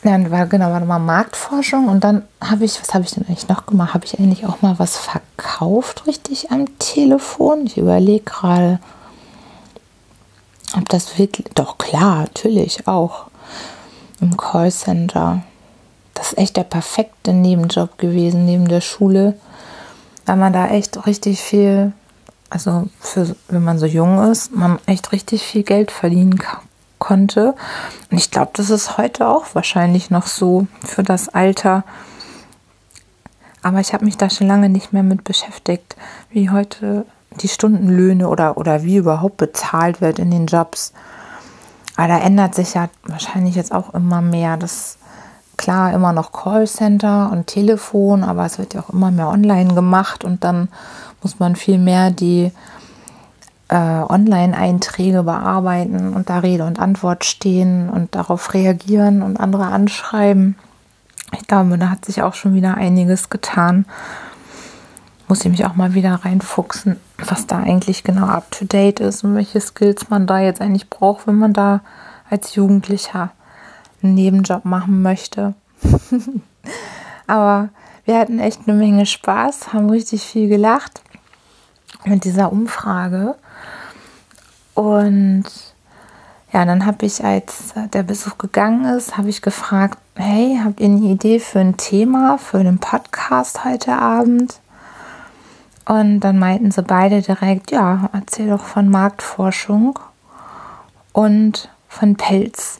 dann 0.04 0.32
war 0.32 0.48
genau 0.48 0.72
war 0.72 0.80
nochmal 0.80 1.00
Marktforschung 1.00 1.88
und 1.88 2.04
dann 2.04 2.24
habe 2.42 2.66
ich, 2.66 2.82
was 2.82 2.94
habe 2.94 3.04
ich 3.04 3.12
denn 3.12 3.26
eigentlich 3.28 3.48
noch 3.48 3.68
gemacht? 3.68 3.94
Habe 3.94 4.06
ich 4.06 4.20
eigentlich 4.20 4.46
auch 4.46 4.62
mal 4.62 4.80
was 4.80 4.98
verkauft 4.98 6.08
richtig 6.08 6.52
am 6.52 6.78
Telefon? 6.80 7.66
Ich 7.68 7.78
überlege 7.78 8.24
gerade, 8.24 8.80
ob 10.76 10.90
das 10.90 11.20
wirklich, 11.20 11.48
doch 11.54 11.78
klar, 11.78 12.22
natürlich 12.22 12.88
auch 12.88 13.28
im 14.20 14.38
Callcenter. 14.38 15.44
Das 16.16 16.32
ist 16.32 16.38
echt 16.38 16.58
der 16.58 16.64
perfekte 16.64 17.34
Nebenjob 17.34 17.98
gewesen 18.00 18.46
neben 18.46 18.68
der 18.68 18.82
Schule, 18.82 19.38
weil 20.26 20.36
man 20.36 20.54
da 20.54 20.68
echt 20.70 21.06
richtig 21.06 21.40
viel, 21.42 21.94
also 22.50 22.88
für, 23.00 23.36
wenn 23.50 23.64
man 23.64 23.78
so 23.78 23.86
jung 23.86 24.32
ist, 24.32 24.52
man 24.52 24.80
echt 24.88 25.12
richtig 25.12 25.44
viel 25.44 25.64
Geld 25.64 25.92
verdienen 25.92 26.40
kann 26.40 26.62
konnte. 27.02 27.56
Und 28.10 28.18
ich 28.18 28.32
glaube, 28.32 28.52
das 28.54 28.70
ist 28.70 28.98
heute 28.98 29.28
auch 29.28 29.54
wahrscheinlich 29.54 30.10
noch 30.10 30.28
so 30.28 30.68
für 30.86 31.04
das 31.04 31.28
Alter. 31.28 31.84
Aber 33.62 33.82
ich 33.82 33.94
habe 33.94 34.06
mich 34.06 34.16
da 34.16 34.30
schon 34.30 34.48
lange 34.48 34.70
nicht 34.70 34.94
mehr 34.94 35.04
mit 35.04 35.26
beschäftigt, 35.26 35.98
wie 36.30 36.50
heute 36.50 37.06
die 37.42 37.50
Stundenlöhne 37.50 38.30
oder, 38.30 38.58
oder 38.58 38.84
wie 38.84 38.98
überhaupt 38.98 39.38
bezahlt 39.38 40.00
wird 40.00 40.20
in 40.20 40.32
den 40.32 40.46
Jobs. 40.46 40.94
Aber 41.98 42.08
da 42.08 42.20
ändert 42.20 42.56
sich 42.56 42.76
ja 42.76 42.90
wahrscheinlich 43.04 43.56
jetzt 43.56 43.74
auch 43.74 43.94
immer 43.94 44.22
mehr. 44.22 44.56
Das 44.58 44.98
klar 45.58 45.94
immer 45.94 46.14
noch 46.14 46.32
Callcenter 46.32 47.30
und 47.32 47.48
Telefon, 47.48 48.24
aber 48.24 48.46
es 48.46 48.58
wird 48.58 48.74
ja 48.74 48.82
auch 48.82 48.90
immer 48.90 49.12
mehr 49.12 49.28
online 49.28 49.74
gemacht 49.74 50.24
und 50.24 50.44
dann 50.44 50.70
muss 51.22 51.40
man 51.40 51.56
viel 51.56 51.78
mehr 51.78 52.10
die 52.10 52.52
äh, 53.72 53.76
Online-Einträge 53.76 55.24
bearbeiten 55.24 56.14
und 56.14 56.30
da 56.30 56.40
Rede 56.40 56.66
und 56.66 56.80
Antwort 56.80 57.24
stehen 57.24 57.90
und 57.90 58.14
darauf 58.14 58.54
reagieren 58.54 59.22
und 59.22 59.40
andere 59.40 59.66
anschreiben. 59.68 60.58
Ich 61.34 61.48
glaube, 61.48 61.78
da 61.78 61.90
hat 61.90 62.04
sich 62.04 62.22
auch 62.22 62.34
schon 62.34 62.54
wieder 62.54 62.76
einiges 62.76 63.30
getan. 63.30 63.86
Muss 65.30 65.46
ich 65.46 65.50
mich 65.50 65.66
auch 65.66 65.76
mal 65.76 65.94
wieder 65.94 66.16
reinfuchsen, 66.16 66.98
was 67.18 67.48
da 67.48 67.60
eigentlich 67.60 68.04
genau 68.04 68.26
up 68.26 68.52
to 68.52 68.66
date 68.66 69.00
ist 69.00 69.24
und 69.24 69.36
welche 69.36 69.62
Skills 69.62 70.10
man 70.10 70.28
da 70.28 70.42
jetzt 70.42 70.60
eigentlich 70.60 70.90
braucht, 70.90 71.26
wenn 71.26 71.38
man 71.38 71.54
da 71.54 71.80
als 72.30 72.56
Jugendlicher 72.56 73.32
einen 74.04 74.16
Nebenjob 74.16 74.66
machen 74.66 75.02
möchte. 75.02 75.54
Aber 77.28 77.70
wir 78.04 78.20
hatten 78.20 78.40
echt 78.40 78.68
eine 78.68 78.78
Menge 78.78 79.06
Spaß, 79.06 79.72
haben 79.72 79.90
richtig 79.90 80.24
viel 80.24 80.50
gelacht 80.50 81.02
mit 82.04 82.26
dieser 82.26 82.52
Umfrage. 82.52 83.36
Und 84.82 85.44
ja, 86.52 86.66
dann 86.66 86.88
habe 86.88 87.06
ich, 87.06 87.24
als 87.24 87.76
der 87.94 88.02
Besuch 88.02 88.40
gegangen 88.40 88.86
ist, 88.86 89.16
habe 89.16 89.30
ich 89.30 89.44
gefragt, 89.44 90.00
hey, 90.16 90.60
habt 90.64 90.80
ihr 90.80 90.88
eine 90.88 91.06
Idee 91.06 91.40
für 91.40 91.60
ein 91.60 91.78
Thema, 91.78 92.40
für 92.40 92.58
einen 92.58 92.80
Podcast 92.80 93.64
heute 93.64 93.94
Abend? 93.94 94.60
Und 95.86 96.22
dann 96.22 96.40
meinten 96.40 96.72
sie 96.72 96.82
beide 96.82 97.22
direkt, 97.22 97.70
ja, 97.70 98.10
erzähl 98.12 98.50
doch 98.50 98.64
von 98.64 98.90
Marktforschung 98.90 100.00
und 101.14 101.70
von 101.88 102.16
Pelz. 102.16 102.80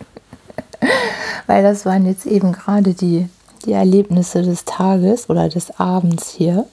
Weil 1.46 1.62
das 1.62 1.86
waren 1.86 2.04
jetzt 2.04 2.26
eben 2.26 2.52
gerade 2.52 2.92
die, 2.92 3.30
die 3.64 3.72
Erlebnisse 3.72 4.42
des 4.42 4.66
Tages 4.66 5.30
oder 5.30 5.48
des 5.48 5.80
Abends 5.80 6.28
hier. 6.28 6.66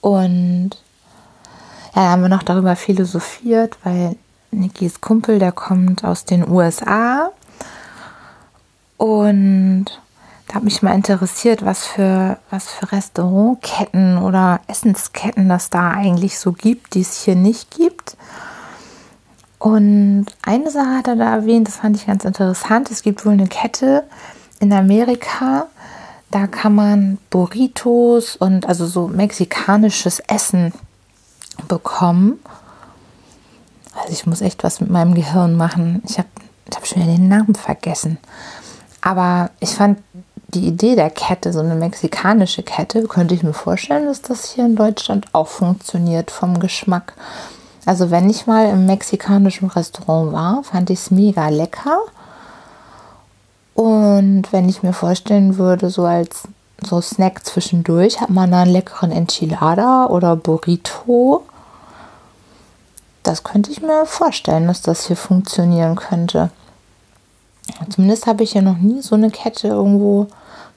Und 0.00 0.70
ja, 1.94 2.04
da 2.04 2.10
haben 2.10 2.22
wir 2.22 2.28
noch 2.28 2.42
darüber 2.42 2.76
philosophiert, 2.76 3.76
weil 3.84 4.16
Nikis 4.50 5.00
Kumpel, 5.00 5.38
der 5.38 5.52
kommt 5.52 6.04
aus 6.04 6.24
den 6.24 6.48
USA. 6.48 7.30
Und 8.96 9.86
da 10.48 10.56
hat 10.56 10.64
mich 10.64 10.82
mal 10.82 10.94
interessiert, 10.94 11.64
was 11.64 11.86
für, 11.86 12.38
was 12.50 12.68
für 12.68 12.92
Restaurantketten 12.92 14.18
oder 14.18 14.60
Essensketten 14.66 15.48
das 15.48 15.70
da 15.70 15.90
eigentlich 15.90 16.38
so 16.38 16.52
gibt, 16.52 16.94
die 16.94 17.00
es 17.00 17.22
hier 17.22 17.36
nicht 17.36 17.70
gibt. 17.70 18.16
Und 19.58 20.26
eine 20.42 20.70
Sache 20.70 20.96
hat 20.96 21.06
er 21.06 21.16
da 21.16 21.34
erwähnt, 21.34 21.68
das 21.68 21.76
fand 21.76 21.96
ich 21.96 22.06
ganz 22.06 22.24
interessant. 22.24 22.90
Es 22.90 23.02
gibt 23.02 23.24
wohl 23.24 23.34
eine 23.34 23.46
Kette 23.46 24.04
in 24.58 24.72
Amerika, 24.72 25.66
da 26.30 26.46
kann 26.46 26.74
man 26.74 27.18
Burritos 27.28 28.36
und 28.36 28.66
also 28.66 28.86
so 28.86 29.08
mexikanisches 29.08 30.20
Essen 30.20 30.72
bekommen. 31.68 32.38
Also 33.94 34.12
ich 34.12 34.26
muss 34.26 34.40
echt 34.40 34.64
was 34.64 34.80
mit 34.80 34.90
meinem 34.90 35.14
Gehirn 35.14 35.56
machen. 35.56 36.02
Ich 36.06 36.18
habe 36.18 36.28
ich 36.68 36.76
hab 36.76 36.86
schon 36.86 37.02
wieder 37.02 37.12
den 37.12 37.28
Namen 37.28 37.54
vergessen. 37.54 38.18
Aber 39.00 39.50
ich 39.60 39.70
fand 39.70 39.98
die 40.48 40.66
Idee 40.66 40.96
der 40.96 41.10
Kette, 41.10 41.52
so 41.52 41.60
eine 41.60 41.74
mexikanische 41.74 42.62
Kette, 42.62 43.04
könnte 43.04 43.34
ich 43.34 43.42
mir 43.42 43.52
vorstellen, 43.52 44.06
dass 44.06 44.22
das 44.22 44.50
hier 44.50 44.66
in 44.66 44.76
Deutschland 44.76 45.26
auch 45.32 45.48
funktioniert 45.48 46.30
vom 46.30 46.58
Geschmack. 46.60 47.14
Also 47.86 48.10
wenn 48.10 48.28
ich 48.28 48.46
mal 48.46 48.68
im 48.68 48.86
mexikanischen 48.86 49.68
Restaurant 49.68 50.32
war, 50.32 50.62
fand 50.64 50.90
ich 50.90 50.98
es 50.98 51.10
mega 51.10 51.48
lecker. 51.48 51.98
Und 53.74 54.52
wenn 54.52 54.68
ich 54.68 54.82
mir 54.82 54.92
vorstellen 54.92 55.56
würde, 55.56 55.88
so 55.88 56.04
als 56.04 56.42
so 56.86 57.00
Snack 57.00 57.44
zwischendurch, 57.44 58.20
hat 58.20 58.30
man 58.30 58.50
da 58.50 58.62
einen 58.62 58.72
leckeren 58.72 59.12
Enchilada 59.12 60.06
oder 60.06 60.36
Burrito. 60.36 61.44
Das 63.22 63.44
könnte 63.44 63.70
ich 63.70 63.82
mir 63.82 64.06
vorstellen, 64.06 64.66
dass 64.66 64.82
das 64.82 65.06
hier 65.06 65.16
funktionieren 65.16 65.96
könnte. 65.96 66.50
Zumindest 67.88 68.26
habe 68.26 68.42
ich 68.42 68.54
ja 68.54 68.62
noch 68.62 68.78
nie 68.78 69.00
so 69.02 69.14
eine 69.14 69.30
Kette 69.30 69.68
irgendwo 69.68 70.28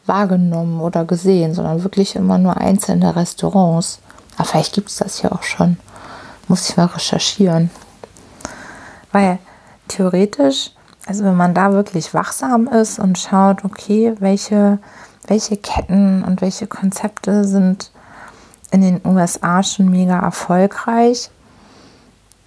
wahrgenommen 0.06 0.82
oder 0.82 1.06
gesehen, 1.06 1.54
sondern 1.54 1.84
wirklich 1.84 2.16
immer 2.16 2.38
nur 2.38 2.58
einzelne 2.58 3.16
Restaurants. 3.16 4.00
Aber 4.36 4.46
vielleicht 4.46 4.74
gibt 4.74 4.90
es 4.90 4.98
das 4.98 5.22
hier 5.22 5.32
auch 5.32 5.44
schon. 5.44 5.78
Muss 6.48 6.70
ich 6.70 6.78
mal 6.78 6.88
recherchieren. 6.88 7.72
Weil 9.12 9.40
theoretisch, 9.88 10.72
also 11.06 11.24
wenn 11.24 11.38
man 11.38 11.54
da 11.54 11.72
wirklich 11.72 12.14
wachsam 12.14 12.68
ist 12.68 13.00
und 13.00 13.18
schaut, 13.18 13.64
okay, 13.64 14.16
welche, 14.20 14.80
welche 15.28 15.58
Ketten 15.58 16.24
und 16.24 16.42
welche 16.42 16.68
Konzepte 16.68 17.46
sind 17.46 17.92
in 18.72 18.82
den 18.82 19.02
USA 19.06 19.64
schon 19.64 19.90
mega 19.90 20.20
erfolgreich, 20.20 21.30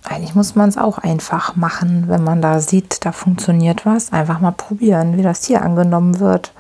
eigentlich 0.08 0.34
muss 0.34 0.54
man 0.54 0.68
es 0.68 0.78
auch 0.78 0.98
einfach 0.98 1.56
machen, 1.56 2.04
wenn 2.08 2.22
man 2.22 2.40
da 2.40 2.60
sieht, 2.60 3.04
da 3.04 3.12
funktioniert 3.12 3.84
was. 3.84 4.12
Einfach 4.12 4.40
mal 4.40 4.52
probieren, 4.52 5.16
wie 5.16 5.22
das 5.22 5.44
hier 5.44 5.62
angenommen 5.62 6.20
wird. 6.20 6.52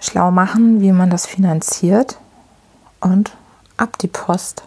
Schlau 0.00 0.30
machen, 0.30 0.80
wie 0.80 0.92
man 0.92 1.10
das 1.10 1.26
finanziert 1.26 2.18
und 3.00 3.32
ab 3.76 3.98
die 3.98 4.08
Post. 4.08 4.64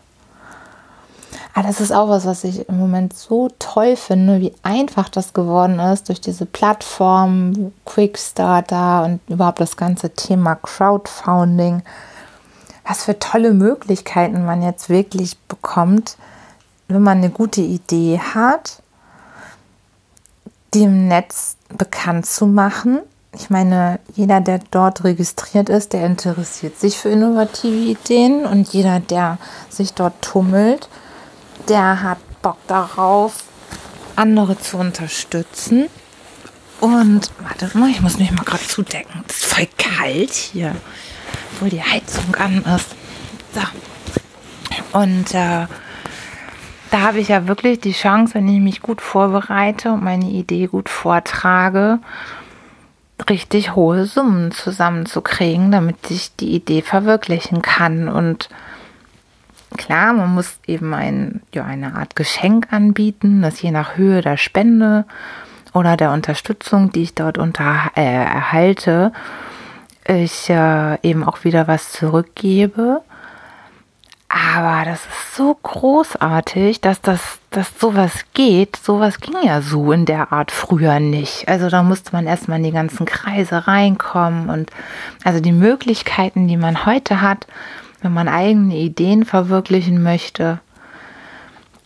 Aber 1.53 1.65
ah, 1.65 1.67
das 1.67 1.81
ist 1.81 1.91
auch 1.91 2.09
was, 2.09 2.25
was 2.25 2.43
ich 2.43 2.67
im 2.67 2.79
Moment 2.79 3.13
so 3.13 3.49
toll 3.59 3.95
finde, 3.95 4.41
wie 4.41 4.53
einfach 4.63 5.07
das 5.07 5.33
geworden 5.33 5.79
ist 5.79 6.09
durch 6.09 6.19
diese 6.19 6.45
Plattform 6.45 7.71
Quickstarter 7.85 9.03
und 9.05 9.19
überhaupt 9.27 9.59
das 9.59 9.77
ganze 9.77 10.09
Thema 10.09 10.55
Crowdfunding. 10.55 11.83
Was 12.85 13.03
für 13.03 13.19
tolle 13.19 13.53
Möglichkeiten 13.53 14.45
man 14.45 14.63
jetzt 14.63 14.89
wirklich 14.89 15.37
bekommt, 15.47 16.17
wenn 16.87 17.03
man 17.03 17.19
eine 17.19 17.29
gute 17.29 17.61
Idee 17.61 18.19
hat, 18.19 18.81
die 20.73 20.83
im 20.83 21.07
Netz 21.07 21.55
bekannt 21.77 22.25
zu 22.25 22.47
machen. 22.47 22.99
Ich 23.35 23.49
meine, 23.49 23.99
jeder, 24.15 24.41
der 24.41 24.59
dort 24.71 25.03
registriert 25.03 25.69
ist, 25.69 25.93
der 25.93 26.05
interessiert 26.05 26.79
sich 26.79 26.97
für 26.97 27.09
innovative 27.09 27.91
Ideen 27.91 28.45
und 28.45 28.73
jeder, 28.73 28.99
der 28.99 29.37
sich 29.69 29.93
dort 29.93 30.21
tummelt, 30.21 30.89
der 31.67 32.01
hat 32.01 32.17
Bock 32.41 32.57
darauf, 32.67 33.43
andere 34.15 34.57
zu 34.59 34.77
unterstützen. 34.77 35.89
Und 36.79 37.31
warte 37.39 37.77
mal, 37.77 37.89
ich 37.89 38.01
muss 38.01 38.19
mich 38.19 38.31
mal 38.31 38.43
gerade 38.43 38.63
zudecken. 38.63 39.23
Es 39.27 39.37
ist 39.37 39.45
voll 39.45 39.67
kalt 39.77 40.31
hier, 40.31 40.75
obwohl 41.53 41.69
die 41.69 41.81
Heizung 41.81 42.35
an 42.35 42.63
ist. 42.75 42.89
So. 43.53 44.99
Und 44.99 45.33
äh, 45.33 45.67
da 46.91 46.99
habe 46.99 47.19
ich 47.19 47.29
ja 47.29 47.47
wirklich 47.47 47.79
die 47.79 47.93
Chance, 47.93 48.35
wenn 48.35 48.47
ich 48.47 48.59
mich 48.59 48.81
gut 48.81 49.01
vorbereite 49.01 49.93
und 49.93 50.03
meine 50.03 50.29
Idee 50.29 50.67
gut 50.67 50.89
vortrage, 50.89 51.99
richtig 53.29 53.75
hohe 53.75 54.05
Summen 54.05 54.51
zusammenzukriegen, 54.51 55.71
damit 55.71 55.95
ich 56.09 56.35
die 56.35 56.53
Idee 56.53 56.81
verwirklichen 56.81 57.61
kann. 57.61 58.09
Und 58.09 58.49
klar, 59.73 60.13
man 60.13 60.33
muss 60.33 60.59
eben 60.67 60.93
ein, 60.93 61.41
ja, 61.53 61.63
eine 61.63 61.95
Art 61.95 62.15
Geschenk 62.15 62.71
anbieten, 62.71 63.41
das 63.41 63.61
je 63.61 63.71
nach 63.71 63.97
Höhe 63.97 64.21
der 64.21 64.37
Spende 64.37 65.05
oder 65.73 65.97
der 65.97 66.11
Unterstützung, 66.11 66.91
die 66.91 67.03
ich 67.03 67.15
dort 67.15 67.37
unter, 67.37 67.91
äh, 67.95 68.03
erhalte, 68.03 69.11
ich 70.07 70.49
äh, 70.49 70.97
eben 71.01 71.23
auch 71.23 71.43
wieder 71.43 71.67
was 71.67 71.91
zurückgebe. 71.91 73.01
Aber 74.27 74.83
das 74.83 75.01
ist 75.01 75.35
so 75.35 75.55
großartig, 75.61 76.81
dass 76.81 77.01
das, 77.01 77.37
dass 77.51 77.79
sowas 77.79 78.11
geht. 78.33 78.75
Sowas 78.77 79.19
ging 79.19 79.35
ja 79.43 79.61
so 79.61 79.91
in 79.91 80.05
der 80.05 80.33
Art 80.33 80.49
früher 80.49 80.99
nicht. 80.99 81.47
Also 81.47 81.69
da 81.69 81.83
musste 81.83 82.13
man 82.13 82.25
erstmal 82.25 82.57
in 82.57 82.63
die 82.63 82.71
ganzen 82.71 83.05
Kreise 83.05 83.67
reinkommen 83.67 84.49
und 84.49 84.71
also 85.23 85.39
die 85.39 85.51
Möglichkeiten, 85.51 86.47
die 86.47 86.57
man 86.57 86.87
heute 86.87 87.21
hat, 87.21 87.45
wenn 88.03 88.13
man 88.13 88.27
eigene 88.27 88.75
Ideen 88.75 89.25
verwirklichen 89.25 90.03
möchte, 90.03 90.59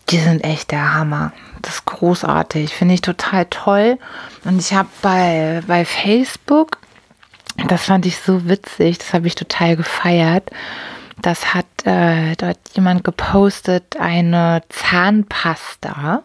die 0.09 0.17
sind 0.17 0.43
echt 0.43 0.71
der 0.71 0.95
Hammer. 0.95 1.31
Das 1.61 1.75
ist 1.75 1.85
großartig, 1.85 2.73
finde 2.73 2.95
ich 2.95 3.01
total 3.01 3.45
toll. 3.45 3.97
Und 4.43 4.59
ich 4.59 4.73
habe 4.73 4.89
bei, 5.01 5.61
bei 5.67 5.85
Facebook, 5.85 6.77
das 7.67 7.85
fand 7.85 8.05
ich 8.05 8.17
so 8.17 8.47
witzig, 8.47 8.97
das 8.97 9.13
habe 9.13 9.27
ich 9.27 9.35
total 9.35 9.75
gefeiert. 9.75 10.49
Das 11.21 11.53
hat 11.53 11.65
äh, 11.83 12.35
dort 12.35 12.59
jemand 12.73 13.03
gepostet, 13.03 13.97
eine 13.99 14.61
Zahnpasta. 14.69 16.23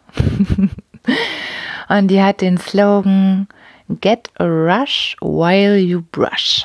Und 1.88 2.08
die 2.08 2.22
hat 2.22 2.40
den 2.40 2.58
Slogan 2.58 3.48
Get 4.00 4.30
a 4.38 4.44
rush 4.44 5.16
while 5.20 5.76
you 5.76 6.02
brush. 6.12 6.64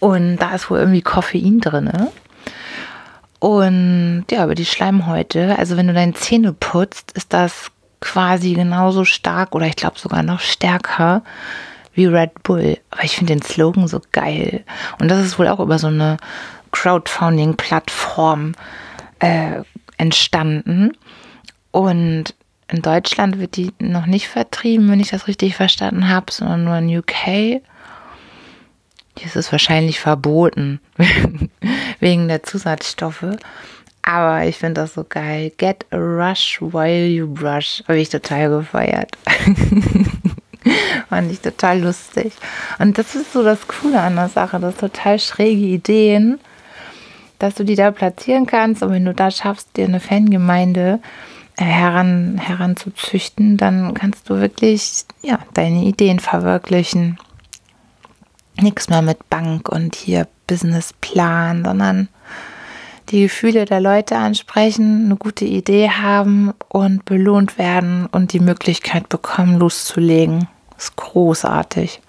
Und 0.00 0.38
da 0.38 0.54
ist 0.54 0.70
wohl 0.70 0.78
irgendwie 0.78 1.02
Koffein 1.02 1.60
drin. 1.60 1.84
Ne? 1.84 2.10
Und 3.38 4.24
ja, 4.30 4.44
über 4.44 4.54
die 4.54 4.64
Schleimhäute, 4.64 5.56
also 5.58 5.76
wenn 5.76 5.86
du 5.86 5.94
deine 5.94 6.14
Zähne 6.14 6.52
putzt, 6.52 7.12
ist 7.12 7.32
das 7.32 7.70
quasi 8.00 8.54
genauso 8.54 9.04
stark 9.04 9.54
oder 9.54 9.66
ich 9.66 9.76
glaube 9.76 9.98
sogar 9.98 10.22
noch 10.22 10.40
stärker 10.40 11.22
wie 11.94 12.06
Red 12.06 12.42
Bull. 12.42 12.78
Aber 12.90 13.04
ich 13.04 13.16
finde 13.16 13.34
den 13.34 13.42
Slogan 13.42 13.88
so 13.88 14.00
geil. 14.12 14.64
Und 15.00 15.08
das 15.08 15.24
ist 15.24 15.38
wohl 15.38 15.48
auch 15.48 15.60
über 15.60 15.78
so 15.78 15.88
eine 15.88 16.16
Crowdfunding-Plattform 16.72 18.54
äh, 19.20 19.62
entstanden. 19.96 20.92
Und 21.70 22.34
in 22.68 22.82
Deutschland 22.82 23.38
wird 23.38 23.56
die 23.56 23.72
noch 23.78 24.06
nicht 24.06 24.28
vertrieben, 24.28 24.90
wenn 24.90 25.00
ich 25.00 25.10
das 25.10 25.26
richtig 25.26 25.56
verstanden 25.56 26.08
habe, 26.08 26.30
sondern 26.30 26.64
nur 26.64 26.76
in 26.76 26.98
UK. 26.98 27.62
Hier 29.16 29.26
ist 29.26 29.36
es 29.36 29.50
wahrscheinlich 29.50 30.00
verboten 30.00 30.80
wegen 32.00 32.28
der 32.28 32.42
Zusatzstoffe. 32.42 33.36
Aber 34.02 34.44
ich 34.44 34.56
finde 34.56 34.80
das 34.82 34.94
so 34.94 35.04
geil. 35.04 35.52
Get 35.58 35.84
a 35.90 35.96
rush 35.96 36.58
while 36.60 37.06
you 37.06 37.26
brush. 37.32 37.82
Habe 37.86 37.98
ich 37.98 38.08
total 38.08 38.48
gefeiert. 38.48 39.16
Fand 41.08 41.30
ich 41.30 41.40
total 41.40 41.80
lustig. 41.80 42.32
Und 42.78 42.98
das 42.98 43.14
ist 43.14 43.32
so 43.32 43.42
das 43.42 43.68
Coole 43.68 44.00
an 44.00 44.16
der 44.16 44.28
Sache. 44.28 44.58
Das 44.60 44.76
total 44.76 45.18
schräge 45.18 45.66
Ideen, 45.66 46.40
dass 47.38 47.54
du 47.54 47.64
die 47.64 47.74
da 47.74 47.90
platzieren 47.90 48.46
kannst. 48.46 48.82
Und 48.82 48.92
wenn 48.92 49.04
du 49.04 49.14
da 49.14 49.30
schaffst, 49.30 49.76
dir 49.76 49.84
eine 49.84 50.00
Fangemeinde 50.00 51.00
äh, 51.58 51.64
heran, 51.64 52.38
heranzuzüchten, 52.38 53.58
dann 53.58 53.92
kannst 53.94 54.30
du 54.30 54.40
wirklich 54.40 55.04
ja, 55.22 55.38
deine 55.52 55.84
Ideen 55.84 56.18
verwirklichen 56.18 57.18
nichts 58.60 58.88
mehr 58.88 59.02
mit 59.02 59.28
Bank 59.30 59.68
und 59.68 59.94
hier 59.94 60.26
Businessplan, 60.48 61.64
sondern 61.64 62.08
die 63.10 63.22
Gefühle 63.22 63.64
der 63.64 63.80
Leute 63.80 64.16
ansprechen, 64.16 65.04
eine 65.04 65.16
gute 65.16 65.44
Idee 65.44 65.90
haben 65.90 66.52
und 66.68 67.04
belohnt 67.04 67.56
werden 67.56 68.06
und 68.06 68.32
die 68.32 68.40
Möglichkeit 68.40 69.08
bekommen, 69.08 69.58
loszulegen. 69.58 70.48
Das 70.74 70.84
ist 70.84 70.96
großartig. 70.96 72.00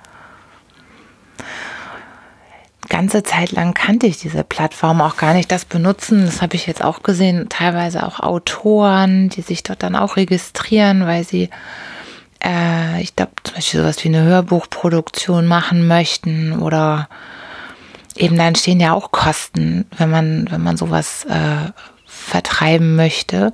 Ganze 2.89 3.21
Zeit 3.21 3.51
lang 3.51 3.75
kannte 3.75 4.07
ich 4.07 4.17
diese 4.17 4.43
Plattform 4.43 4.99
auch 5.01 5.15
gar 5.15 5.33
nicht. 5.33 5.51
Das 5.51 5.63
benutzen, 5.63 6.25
das 6.25 6.41
habe 6.41 6.55
ich 6.55 6.65
jetzt 6.65 6.83
auch 6.83 7.03
gesehen, 7.03 7.47
teilweise 7.47 8.05
auch 8.05 8.19
Autoren, 8.19 9.29
die 9.29 9.41
sich 9.41 9.61
dort 9.61 9.83
dann 9.83 9.95
auch 9.95 10.17
registrieren, 10.17 11.05
weil 11.05 11.23
sie 11.23 11.49
äh, 12.43 13.01
ich 13.01 13.15
glaube, 13.15 13.31
zum 13.43 13.55
Beispiel 13.55 13.81
sowas 13.81 14.03
wie 14.03 14.09
eine 14.09 14.23
Hörbuchproduktion 14.23 15.45
machen 15.45 15.87
möchten 15.87 16.59
oder 16.59 17.09
eben 18.19 18.37
da 18.37 18.47
entstehen 18.47 18.79
ja 18.79 18.93
auch 18.93 19.11
Kosten, 19.11 19.85
wenn 19.97 20.09
man, 20.09 20.47
wenn 20.51 20.61
man 20.61 20.77
sowas 20.77 21.25
äh, 21.25 21.71
vertreiben 22.05 22.95
möchte. 22.95 23.53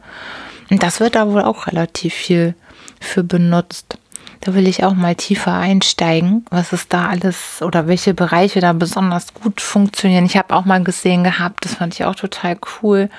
Und 0.70 0.84
das 0.84 1.00
wird 1.00 1.16
da 1.16 1.30
wohl 1.30 1.44
auch 1.44 1.68
relativ 1.68 2.14
viel 2.14 2.56
für 3.00 3.24
benutzt. 3.24 3.98
Da 4.42 4.54
will 4.54 4.68
ich 4.68 4.84
auch 4.84 4.94
mal 4.94 5.16
tiefer 5.16 5.54
einsteigen, 5.54 6.46
was 6.52 6.74
ist 6.74 6.94
da 6.94 7.08
alles 7.08 7.62
oder 7.62 7.88
welche 7.88 8.14
Bereiche 8.14 8.60
da 8.60 8.74
besonders 8.74 9.34
gut 9.34 9.62
funktionieren. 9.62 10.26
Ich 10.26 10.38
habe 10.38 10.54
auch 10.54 10.66
mal 10.66 10.84
gesehen 10.84 11.24
gehabt, 11.24 11.66
das 11.66 11.76
fand 11.76 11.94
ich 11.94 12.06
auch 12.06 12.16
total 12.16 12.58
cool, 12.82 13.10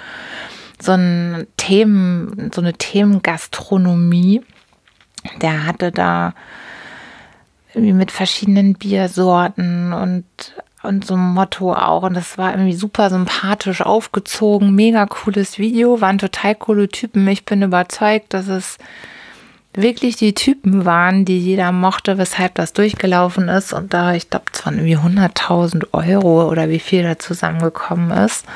so 0.81 0.93
ein 0.93 1.47
Themen, 1.57 2.51
so 2.55 2.61
eine 2.61 2.75
Themengastronomie 2.75 4.43
der 5.41 5.67
hatte 5.67 5.93
da 5.93 6.35
mit 7.75 8.11
verschiedenen 8.11 8.75
Biersorten 8.75 9.93
und 9.93 10.25
und 10.87 11.07
so 11.07 11.15
ein 11.15 11.35
Motto 11.35 11.75
auch. 11.75 12.03
Und 12.03 12.15
das 12.15 12.39
war 12.39 12.53
irgendwie 12.53 12.75
super 12.75 13.11
sympathisch 13.11 13.83
aufgezogen. 13.83 14.75
Mega 14.75 15.07
cooles 15.07 15.59
Video. 15.59 16.01
Waren 16.01 16.19
total 16.19 16.55
coole 16.55 16.89
Typen. 16.89 17.27
Ich 17.29 17.45
bin 17.45 17.63
überzeugt, 17.63 18.33
dass 18.35 18.49
es 18.49 18.79
wirklich 19.75 20.17
die 20.17 20.35
Typen 20.35 20.85
waren, 20.87 21.25
die 21.25 21.39
jeder 21.39 21.71
mochte, 21.73 22.17
weshalb 22.17 22.55
das 22.55 22.73
durchgelaufen 22.73 23.49
ist. 23.49 23.73
Und 23.73 23.93
da, 23.93 24.15
ich 24.15 24.31
glaube, 24.31 24.47
es 24.53 24.65
waren 24.65 24.79
irgendwie 24.79 24.97
100.000 24.97 25.89
Euro 25.93 26.49
oder 26.49 26.71
wie 26.71 26.79
viel 26.79 27.03
da 27.03 27.19
zusammengekommen 27.19 28.11
ist. 28.11 28.47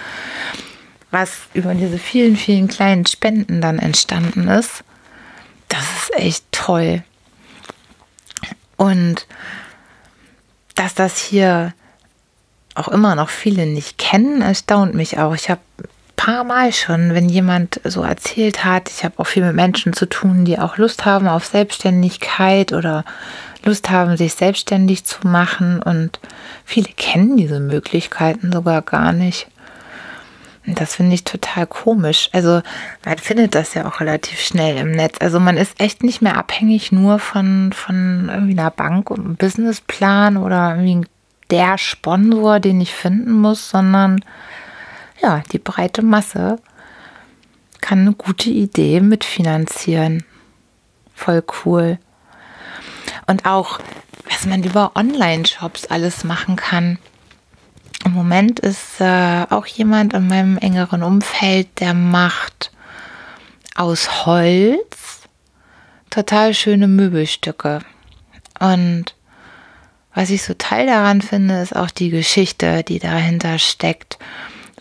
Was 1.11 1.41
über 1.53 1.75
diese 1.75 1.99
vielen, 1.99 2.37
vielen 2.37 2.69
kleinen 2.69 3.05
Spenden 3.05 3.61
dann 3.61 3.79
entstanden 3.79 4.49
ist 4.49 4.85
das 5.71 5.83
ist 5.83 6.15
echt 6.17 6.45
toll. 6.53 7.03
Und 8.77 9.27
dass 10.75 10.95
das 10.95 11.19
hier 11.19 11.73
auch 12.75 12.89
immer 12.89 13.15
noch 13.15 13.29
viele 13.29 13.67
nicht 13.67 13.99
kennen, 13.99 14.43
erstaunt 14.43 14.95
mich 14.95 15.19
auch. 15.19 15.35
Ich 15.35 15.51
habe 15.51 15.61
ein 15.79 15.89
paar 16.17 16.45
Mal 16.45 16.73
schon, 16.73 17.15
wenn 17.15 17.29
jemand 17.29 17.81
so 17.85 18.03
erzählt 18.03 18.65
hat, 18.65 18.89
ich 18.89 19.05
habe 19.05 19.19
auch 19.19 19.27
viel 19.27 19.45
mit 19.45 19.55
Menschen 19.57 19.93
zu 19.93 20.07
tun, 20.07 20.45
die 20.45 20.59
auch 20.59 20.77
Lust 20.77 21.05
haben 21.05 21.29
auf 21.29 21.47
Selbstständigkeit 21.47 22.73
oder 22.73 23.05
Lust 23.65 23.91
haben, 23.91 24.17
sich 24.17 24.35
selbstständig 24.35 25.05
zu 25.05 25.27
machen. 25.27 25.83
Und 25.83 26.21
viele 26.65 26.89
kennen 26.97 27.37
diese 27.37 27.61
Möglichkeiten 27.61 28.53
sogar 28.53 28.83
gar 28.83 29.13
nicht. 29.13 29.49
Das 30.67 30.95
finde 30.95 31.15
ich 31.15 31.25
total 31.25 31.67
komisch. 31.67 32.29
Also 32.33 32.61
man 33.05 33.19
findet 33.19 33.55
das 33.55 33.75
ja 33.75 33.87
auch 33.87 34.01
relativ 34.01 34.41
schnell 34.41 34.77
im 34.77 34.93
Netz. 34.93 35.17
Also 35.21 35.41
man 35.41 35.57
ist 35.57 35.81
echt 35.81 36.03
nicht 36.03 36.23
mehr 36.23 36.37
abhängig 36.37 36.93
nur 36.93 37.19
von, 37.19 37.73
von 37.73 38.31
irgendwie 38.33 38.59
einer 38.59 38.71
Bank 38.71 39.11
und 39.11 39.21
einem 39.21 39.37
Businessplan 39.37 40.37
oder 40.37 40.77
irgendwie 40.77 41.07
der 41.51 41.79
Sponsor, 41.79 42.61
den 42.61 42.81
ich 42.81 42.95
finden 42.95 43.33
muss, 43.33 43.71
sondern 43.71 44.25
ja, 45.23 45.43
die 45.53 45.59
breite 45.59 46.03
Masse 46.03 46.57
kann 47.81 48.01
eine 48.01 48.13
gute 48.13 48.51
Idee 48.51 49.01
mitfinanzieren. 49.01 50.25
Voll 51.15 51.43
cool. 51.65 51.99
Und 53.27 53.47
auch, 53.47 53.79
was 54.29 54.47
man 54.47 54.63
über 54.63 54.93
Online-Shops 54.95 55.87
alles 55.87 56.25
machen 56.25 56.57
kann. 56.57 56.99
Im 58.05 58.13
Moment 58.13 58.61
ist 58.61 59.01
äh, 59.01 59.45
auch 59.51 59.67
jemand 59.67 60.15
in 60.15 60.29
meinem 60.29 60.57
engeren 60.57 61.03
Umfeld, 61.03 61.69
der 61.81 61.93
macht 61.95 62.71
aus 63.75 64.27
Holz 64.27 65.29
total 66.09 66.55
schöne 66.55 66.89
Möbelstücke. 66.89 67.81
Und 68.59 69.15
was 70.15 70.31
ich 70.31 70.43
so 70.43 70.55
toll 70.55 70.87
daran 70.87 71.23
finde, 71.23 71.61
ist 71.61 71.77
auch 71.77 71.91
die 71.91 72.11
Geschichte, 72.11 72.83
die 72.83 72.99
dahinter 72.99 73.59
steckt. 73.59 74.19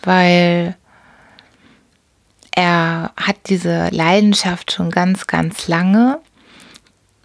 Weil 0.02 0.76
er 2.52 3.12
hat 3.16 3.36
diese 3.46 3.88
Leidenschaft 3.90 4.72
schon 4.72 4.90
ganz, 4.90 5.26
ganz 5.26 5.68
lange, 5.68 6.18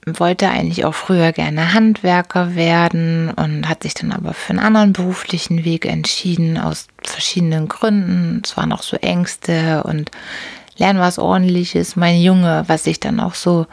wollte 0.06 0.50
eigentlich 0.50 0.86
auch 0.86 0.94
früher 0.94 1.32
gerne 1.32 1.74
Handwerker 1.74 2.56
werden 2.56 3.32
und 3.32 3.68
hat 3.68 3.84
sich 3.84 3.96
dann 3.96 4.12
aber 4.12 4.34
für 4.34 4.52
einen 4.52 4.60
anderen 4.60 4.94
beruflichen 4.94 5.66
Weg 5.66 5.86
entschieden, 5.86 6.60
aus 6.60 6.88
verschiedenen 7.02 7.68
Gründen. 7.68 8.42
Es 8.44 8.56
waren 8.56 8.72
auch 8.72 8.84
so 8.84 8.98
Ängste 8.98 9.84
und 9.84 10.12
lern 10.78 11.00
was 11.00 11.18
ordentliches, 11.18 11.96
mein 11.96 12.22
Junge, 12.22 12.66
was 12.68 12.84
sich 12.84 13.00
dann 13.00 13.20
auch 13.20 13.34
so 13.34 13.66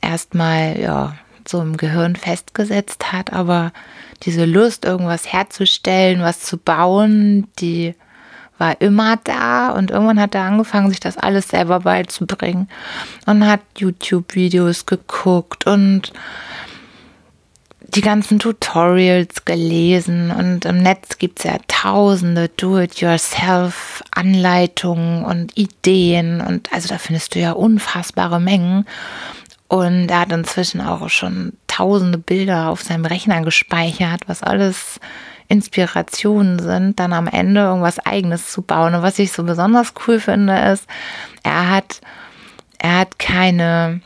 erstmal, 0.00 0.78
ja, 0.78 1.16
so 1.48 1.60
im 1.60 1.76
Gehirn 1.76 2.16
festgesetzt 2.16 3.12
hat, 3.12 3.32
aber 3.32 3.72
diese 4.22 4.44
Lust, 4.44 4.84
irgendwas 4.84 5.32
herzustellen, 5.32 6.22
was 6.22 6.40
zu 6.40 6.56
bauen, 6.56 7.48
die 7.58 7.94
war 8.58 8.80
immer 8.80 9.18
da. 9.24 9.70
Und 9.70 9.90
irgendwann 9.90 10.20
hat 10.20 10.34
er 10.34 10.42
angefangen, 10.42 10.90
sich 10.90 11.00
das 11.00 11.18
alles 11.18 11.48
selber 11.48 11.80
beizubringen 11.80 12.68
und 13.26 13.46
hat 13.46 13.60
YouTube-Videos 13.76 14.86
geguckt 14.86 15.66
und 15.66 16.12
die 17.94 18.00
ganzen 18.00 18.38
Tutorials 18.38 19.44
gelesen. 19.44 20.30
Und 20.30 20.64
im 20.64 20.82
Netz 20.82 21.18
gibt 21.18 21.40
es 21.40 21.44
ja 21.44 21.58
tausende 21.68 22.48
Do-it-yourself-Anleitungen 22.48 25.22
und 25.24 25.54
Ideen. 25.58 26.40
Und 26.40 26.72
also 26.72 26.88
da 26.88 26.96
findest 26.98 27.34
du 27.34 27.40
ja 27.40 27.52
unfassbare 27.52 28.40
Mengen. 28.40 28.86
Und 29.72 30.10
er 30.10 30.20
hat 30.20 30.32
inzwischen 30.32 30.82
auch 30.82 31.08
schon 31.08 31.54
tausende 31.66 32.18
Bilder 32.18 32.68
auf 32.68 32.82
seinem 32.82 33.06
Rechner 33.06 33.40
gespeichert, 33.40 34.20
was 34.26 34.42
alles 34.42 35.00
Inspirationen 35.48 36.58
sind, 36.58 37.00
dann 37.00 37.14
am 37.14 37.26
Ende 37.26 37.62
irgendwas 37.62 37.98
eigenes 37.98 38.52
zu 38.52 38.60
bauen. 38.60 38.94
Und 38.94 39.00
was 39.00 39.18
ich 39.18 39.32
so 39.32 39.44
besonders 39.44 39.94
cool 40.06 40.20
finde, 40.20 40.58
ist, 40.58 40.86
er 41.42 41.70
hat, 41.70 42.02
er 42.80 42.98
hat 42.98 43.18
keine, 43.18 44.02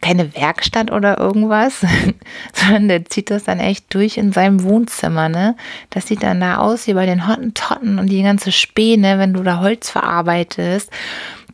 keine 0.00 0.34
Werkstatt 0.34 0.90
oder 0.90 1.18
irgendwas, 1.18 1.84
sondern 2.54 2.88
der 2.88 3.04
zieht 3.04 3.30
das 3.30 3.44
dann 3.44 3.60
echt 3.60 3.92
durch 3.92 4.16
in 4.16 4.32
seinem 4.32 4.62
Wohnzimmer, 4.62 5.28
ne? 5.28 5.54
Das 5.90 6.06
sieht 6.06 6.22
dann 6.22 6.40
da 6.40 6.56
aus 6.56 6.86
wie 6.86 6.94
bei 6.94 7.04
den 7.04 7.28
Hottentotten 7.28 7.98
und 7.98 8.06
die 8.06 8.22
ganze 8.22 8.52
Späne, 8.52 9.18
wenn 9.18 9.34
du 9.34 9.42
da 9.42 9.60
Holz 9.60 9.90
verarbeitest 9.90 10.90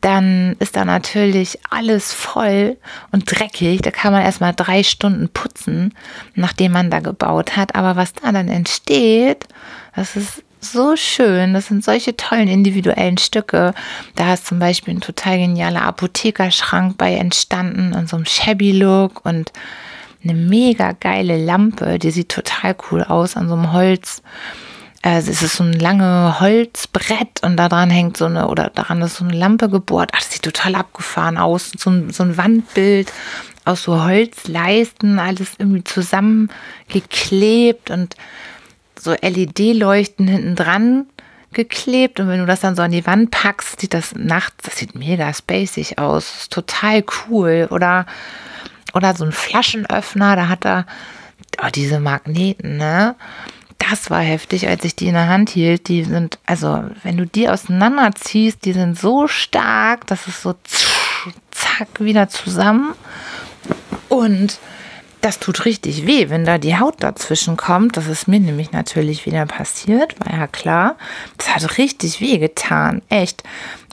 dann 0.06 0.54
ist 0.60 0.76
da 0.76 0.84
natürlich 0.84 1.58
alles 1.68 2.12
voll 2.12 2.76
und 3.10 3.24
dreckig. 3.26 3.82
Da 3.82 3.90
kann 3.90 4.12
man 4.12 4.22
erstmal 4.22 4.54
drei 4.54 4.84
Stunden 4.84 5.28
putzen, 5.28 5.94
nachdem 6.36 6.70
man 6.70 6.92
da 6.92 7.00
gebaut 7.00 7.56
hat. 7.56 7.74
Aber 7.74 7.96
was 7.96 8.12
da 8.12 8.30
dann 8.30 8.46
entsteht, 8.46 9.48
das 9.96 10.14
ist 10.14 10.44
so 10.60 10.94
schön. 10.94 11.54
Das 11.54 11.66
sind 11.66 11.82
solche 11.82 12.16
tollen 12.16 12.46
individuellen 12.46 13.18
Stücke. 13.18 13.74
Da 14.14 14.34
ist 14.34 14.46
zum 14.46 14.60
Beispiel 14.60 14.94
ein 14.94 15.00
total 15.00 15.38
genialer 15.38 15.82
Apothekerschrank 15.82 16.96
bei 16.96 17.14
entstanden 17.14 17.92
in 17.92 18.06
so 18.06 18.14
einem 18.14 18.26
Shabby 18.26 18.70
Look 18.70 19.24
und 19.26 19.50
eine 20.22 20.34
mega 20.34 20.92
geile 20.92 21.36
Lampe, 21.36 21.98
die 21.98 22.12
sieht 22.12 22.28
total 22.28 22.76
cool 22.90 23.02
aus 23.02 23.36
an 23.36 23.48
so 23.48 23.54
einem 23.54 23.72
Holz 23.72 24.22
es 25.14 25.42
ist 25.42 25.56
so 25.56 25.62
ein 25.62 25.72
lange 25.72 26.40
Holzbrett 26.40 27.42
und 27.42 27.56
daran 27.56 27.90
hängt 27.90 28.16
so 28.16 28.24
eine, 28.24 28.48
oder 28.48 28.70
daran 28.70 29.02
ist 29.02 29.16
so 29.16 29.24
eine 29.24 29.36
Lampe 29.36 29.68
gebohrt. 29.68 30.10
Ach, 30.12 30.18
das 30.18 30.32
sieht 30.32 30.42
total 30.42 30.74
abgefahren 30.74 31.38
aus. 31.38 31.70
So 31.78 31.90
ein, 31.90 32.10
so 32.10 32.24
ein 32.24 32.36
Wandbild 32.36 33.12
aus 33.64 33.84
so 33.84 34.02
Holzleisten, 34.02 35.20
alles 35.20 35.52
irgendwie 35.58 35.84
zusammengeklebt 35.84 37.90
und 37.90 38.16
so 38.98 39.12
LED-Leuchten 39.12 40.26
hinten 40.26 40.56
dran 40.56 41.06
geklebt. 41.52 42.18
Und 42.18 42.28
wenn 42.28 42.40
du 42.40 42.46
das 42.46 42.60
dann 42.60 42.74
so 42.74 42.82
an 42.82 42.90
die 42.90 43.06
Wand 43.06 43.30
packst, 43.30 43.80
sieht 43.80 43.94
das 43.94 44.14
nachts, 44.16 44.64
das 44.64 44.76
sieht 44.76 44.96
mega 44.96 45.32
spacig 45.32 45.98
aus. 45.98 46.36
Ist 46.36 46.52
total 46.52 47.04
cool. 47.28 47.68
Oder, 47.70 48.06
oder 48.92 49.14
so 49.14 49.24
ein 49.24 49.32
Flaschenöffner, 49.32 50.34
da 50.34 50.48
hat 50.48 50.64
er 50.64 50.84
oh, 51.62 51.68
diese 51.72 52.00
Magneten, 52.00 52.76
ne? 52.76 53.14
Das 53.78 54.10
war 54.10 54.20
heftig, 54.20 54.68
als 54.68 54.84
ich 54.84 54.96
die 54.96 55.08
in 55.08 55.14
der 55.14 55.28
Hand 55.28 55.50
hielt. 55.50 55.88
Die 55.88 56.04
sind, 56.04 56.38
also, 56.46 56.84
wenn 57.02 57.16
du 57.16 57.26
die 57.26 57.48
auseinanderziehst, 57.48 58.64
die 58.64 58.72
sind 58.72 58.98
so 58.98 59.28
stark, 59.28 60.06
dass 60.06 60.26
es 60.26 60.42
so 60.42 60.54
zack 61.50 61.88
wieder 62.00 62.28
zusammen. 62.28 62.94
Und 64.08 64.58
das 65.20 65.38
tut 65.40 65.64
richtig 65.64 66.06
weh, 66.06 66.30
wenn 66.30 66.44
da 66.44 66.58
die 66.58 66.78
Haut 66.78 67.02
dazwischen 67.02 67.56
kommt. 67.56 67.96
Das 67.96 68.06
ist 68.06 68.28
mir 68.28 68.40
nämlich 68.40 68.72
natürlich 68.72 69.26
wieder 69.26 69.44
passiert, 69.46 70.14
war 70.20 70.32
ja 70.32 70.46
klar. 70.46 70.96
Das 71.36 71.54
hat 71.54 71.78
richtig 71.78 72.20
weh 72.20 72.38
getan, 72.38 73.02
echt. 73.08 73.42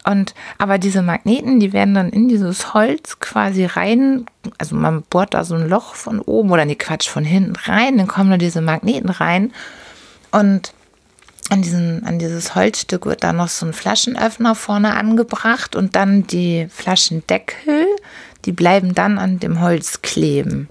Und 0.05 0.33
aber 0.57 0.77
diese 0.77 1.01
Magneten, 1.01 1.59
die 1.59 1.71
werden 1.71 1.93
dann 1.93 2.09
in 2.09 2.27
dieses 2.27 2.73
Holz 2.73 3.19
quasi 3.19 3.65
rein, 3.65 4.25
also 4.57 4.75
man 4.75 5.01
bohrt 5.03 5.33
da 5.33 5.43
so 5.43 5.55
ein 5.55 5.69
Loch 5.69 5.95
von 5.95 6.19
oben 6.19 6.51
oder 6.51 6.65
nee, 6.65 6.75
Quatsch, 6.75 7.09
von 7.09 7.23
hinten 7.23 7.55
rein, 7.55 7.97
dann 7.97 8.07
kommen 8.07 8.29
da 8.29 8.37
diese 8.37 8.61
Magneten 8.61 9.09
rein 9.09 9.53
und 10.31 10.73
an, 11.49 11.61
diesen, 11.61 12.05
an 12.05 12.19
dieses 12.19 12.55
Holzstück 12.55 13.05
wird 13.05 13.23
dann 13.23 13.37
noch 13.37 13.49
so 13.49 13.65
ein 13.65 13.73
Flaschenöffner 13.73 14.55
vorne 14.55 14.95
angebracht 14.95 15.75
und 15.75 15.95
dann 15.95 16.25
die 16.25 16.67
Flaschendeckel, 16.69 17.85
die 18.45 18.51
bleiben 18.51 18.93
dann 18.95 19.19
an 19.19 19.39
dem 19.39 19.61
Holz 19.61 20.01
kleben. 20.01 20.69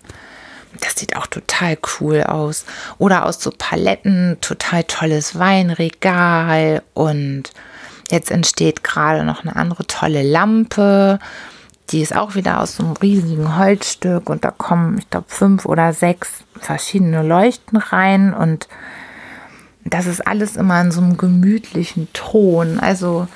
Das 0.80 0.96
sieht 0.96 1.16
auch 1.16 1.26
total 1.26 1.78
cool 2.00 2.22
aus. 2.22 2.64
Oder 2.98 3.26
aus 3.26 3.40
so 3.40 3.52
Paletten, 3.56 4.38
total 4.40 4.84
tolles 4.84 5.38
Weinregal 5.38 6.82
und 6.94 7.52
jetzt 8.10 8.30
entsteht 8.30 8.84
gerade 8.84 9.24
noch 9.24 9.42
eine 9.42 9.56
andere 9.56 9.86
tolle 9.86 10.22
Lampe. 10.22 11.18
Die 11.90 12.00
ist 12.00 12.16
auch 12.16 12.34
wieder 12.34 12.60
aus 12.60 12.76
so 12.76 12.84
einem 12.84 12.92
riesigen 12.94 13.58
Holzstück 13.58 14.30
und 14.30 14.44
da 14.44 14.50
kommen, 14.50 14.98
ich 14.98 15.10
glaube, 15.10 15.26
fünf 15.28 15.66
oder 15.66 15.92
sechs 15.92 16.44
verschiedene 16.58 17.22
Leuchten 17.22 17.78
rein 17.78 18.32
und 18.32 18.68
das 19.84 20.06
ist 20.06 20.26
alles 20.26 20.56
immer 20.56 20.80
in 20.80 20.92
so 20.92 21.00
einem 21.00 21.16
gemütlichen 21.16 22.08
Ton. 22.12 22.78
Also 22.78 23.26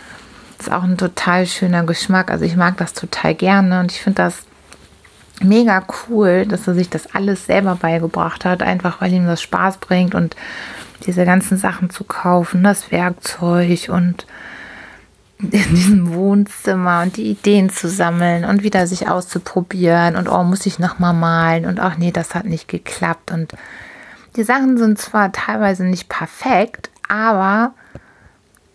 ist 0.58 0.72
auch 0.72 0.84
ein 0.84 0.96
total 0.96 1.46
schöner 1.46 1.82
Geschmack. 1.84 2.30
Also 2.30 2.44
ich 2.44 2.56
mag 2.56 2.76
das 2.76 2.92
total 2.92 3.34
gerne 3.34 3.80
und 3.80 3.92
ich 3.92 4.00
finde 4.00 4.22
das 4.22 4.44
mega 5.42 5.84
cool, 6.08 6.46
dass 6.46 6.66
er 6.66 6.74
sich 6.74 6.88
das 6.88 7.14
alles 7.14 7.46
selber 7.46 7.76
beigebracht 7.76 8.44
hat, 8.44 8.62
einfach 8.62 9.00
weil 9.00 9.12
ihm 9.12 9.26
das 9.26 9.42
Spaß 9.42 9.78
bringt 9.78 10.14
und 10.14 10.34
diese 11.04 11.24
ganzen 11.24 11.58
Sachen 11.58 11.90
zu 11.90 12.04
kaufen, 12.04 12.62
das 12.62 12.90
Werkzeug 12.90 13.88
und 13.88 14.26
in 15.38 15.50
diesem 15.50 16.14
Wohnzimmer 16.14 17.02
und 17.02 17.16
die 17.16 17.30
Ideen 17.30 17.68
zu 17.68 17.88
sammeln 17.88 18.44
und 18.44 18.62
wieder 18.62 18.86
sich 18.86 19.08
auszuprobieren 19.08 20.16
und 20.16 20.28
oh, 20.28 20.42
muss 20.42 20.64
ich 20.64 20.78
nochmal 20.78 21.14
malen 21.14 21.66
und 21.66 21.78
ach 21.78 21.98
nee, 21.98 22.10
das 22.10 22.34
hat 22.34 22.46
nicht 22.46 22.68
geklappt 22.68 23.30
und 23.32 23.52
die 24.36 24.44
Sachen 24.44 24.78
sind 24.78 24.98
zwar 24.98 25.32
teilweise 25.32 25.84
nicht 25.84 26.08
perfekt, 26.08 26.90
aber 27.08 27.74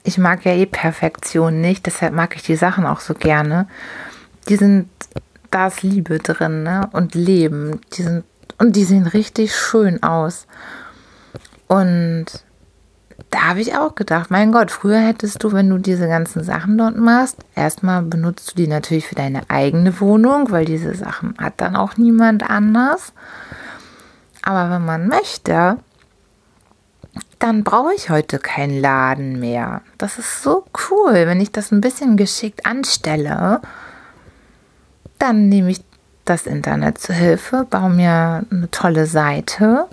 ich 0.03 0.17
mag 0.17 0.45
ja 0.45 0.53
eh 0.53 0.65
Perfektion 0.65 1.61
nicht, 1.61 1.85
deshalb 1.85 2.13
mag 2.13 2.35
ich 2.35 2.43
die 2.43 2.55
Sachen 2.55 2.85
auch 2.85 2.99
so 2.99 3.13
gerne. 3.13 3.67
Die 4.49 4.55
sind, 4.55 4.89
da 5.51 5.67
ist 5.67 5.83
Liebe 5.83 6.17
drin, 6.17 6.63
ne? 6.63 6.89
Und 6.91 7.13
Leben. 7.13 7.81
Die 7.93 8.01
sind, 8.01 8.23
und 8.57 8.75
die 8.75 8.83
sehen 8.83 9.05
richtig 9.05 9.55
schön 9.55 10.01
aus. 10.01 10.47
Und 11.67 12.25
da 13.31 13.43
habe 13.43 13.61
ich 13.61 13.75
auch 13.75 13.95
gedacht, 13.95 14.29
mein 14.29 14.51
Gott, 14.51 14.71
früher 14.71 14.99
hättest 14.99 15.41
du, 15.43 15.53
wenn 15.53 15.69
du 15.69 15.77
diese 15.77 16.07
ganzen 16.07 16.43
Sachen 16.43 16.77
dort 16.77 16.97
machst, 16.97 17.37
erstmal 17.55 18.01
benutzt 18.01 18.51
du 18.51 18.55
die 18.55 18.67
natürlich 18.67 19.07
für 19.07 19.15
deine 19.15 19.49
eigene 19.49 19.99
Wohnung, 20.01 20.51
weil 20.51 20.65
diese 20.65 20.93
Sachen 20.93 21.35
hat 21.37 21.53
dann 21.57 21.77
auch 21.77 21.95
niemand 21.95 22.47
anders. 22.49 23.13
Aber 24.41 24.69
wenn 24.69 24.85
man 24.85 25.07
möchte, 25.07 25.77
dann 27.39 27.63
brauche 27.63 27.93
ich 27.93 28.09
heute 28.09 28.37
keinen 28.37 28.79
Laden 28.79 29.39
mehr. 29.39 29.81
Das 29.97 30.19
ist 30.19 30.43
so 30.43 30.65
cool, 30.89 31.13
wenn 31.13 31.39
ich 31.39 31.53
das 31.53 31.71
ein 31.71 31.81
bisschen 31.81 32.17
geschickt 32.17 32.65
anstelle. 32.65 33.61
Dann 35.19 35.47
nehme 35.47 35.71
ich 35.71 35.83
das 36.25 36.45
Internet 36.45 36.97
zur 36.97 37.15
Hilfe, 37.15 37.65
baue 37.69 37.89
mir 37.91 38.45
eine 38.51 38.69
tolle 38.71 39.05
Seite, 39.05 39.87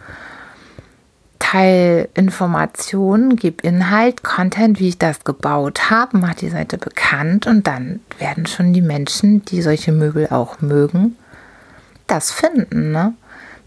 teile 1.51 2.09
Informationen, 2.15 3.37
gebe 3.37 3.67
Inhalt, 3.67 4.23
Content, 4.23 4.79
wie 4.81 4.89
ich 4.89 4.99
das 4.99 5.25
gebaut 5.25 5.91
habe, 5.91 6.19
mache 6.19 6.37
die 6.37 6.51
Seite 6.51 6.77
bekannt 6.77 7.47
und 7.47 7.67
dann 7.67 8.01
werden 8.19 8.47
schon 8.47 8.73
die 8.73 8.83
Menschen, 8.83 9.45
die 9.47 9.63
solche 9.63 9.93
Möbel 9.93 10.29
auch 10.29 10.61
mögen, 10.61 11.17
das 12.07 12.31
finden. 12.31 12.93
Ne? 12.93 13.15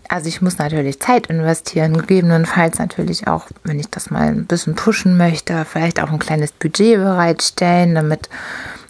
Also 0.10 0.28
ich 0.28 0.42
muss 0.42 0.60
natürlich 0.60 1.00
Zeit 1.00 1.28
investieren, 1.28 1.98
gegebenenfalls 1.98 2.78
natürlich 2.78 3.28
auch, 3.28 3.48
wenn 3.64 3.80
ich 3.80 3.90
das 3.90 4.12
mal 4.12 4.28
ein 4.28 4.46
bisschen 4.46 4.76
pushen 4.76 5.18
möchte, 5.18 5.66
vielleicht 5.66 6.02
auch 6.02 6.12
ein 6.12 6.20
kleines 6.20 6.52
Budget 6.52 6.98
bereitstellen, 6.98 7.96
damit, 7.96 8.30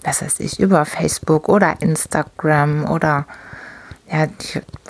was 0.03 0.21
weiß 0.21 0.41
ich, 0.41 0.59
über 0.59 0.83
Facebook 0.83 1.47
oder 1.47 1.75
Instagram 1.79 2.89
oder 2.89 3.25
ja, 4.11 4.27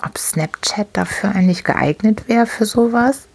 ob 0.04 0.18
Snapchat 0.18 0.88
dafür 0.92 1.30
eigentlich 1.30 1.62
geeignet 1.62 2.26
wäre 2.26 2.46
für 2.46 2.66
sowas. 2.66 3.28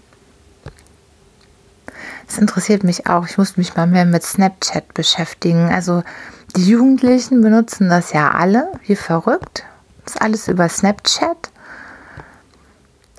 Das 2.27 2.37
interessiert 2.37 2.83
mich 2.83 3.07
auch. 3.07 3.25
Ich 3.25 3.37
muss 3.37 3.57
mich 3.57 3.75
mal 3.75 3.87
mehr 3.87 4.05
mit 4.05 4.23
Snapchat 4.23 4.93
beschäftigen. 4.93 5.69
Also 5.73 6.03
die 6.55 6.67
Jugendlichen 6.67 7.41
benutzen 7.41 7.89
das 7.89 8.13
ja 8.13 8.31
alle, 8.31 8.71
wie 8.85 8.95
verrückt. 8.95 9.63
Das 10.03 10.15
ist 10.15 10.21
alles 10.21 10.47
über 10.47 10.69
Snapchat. 10.69 11.49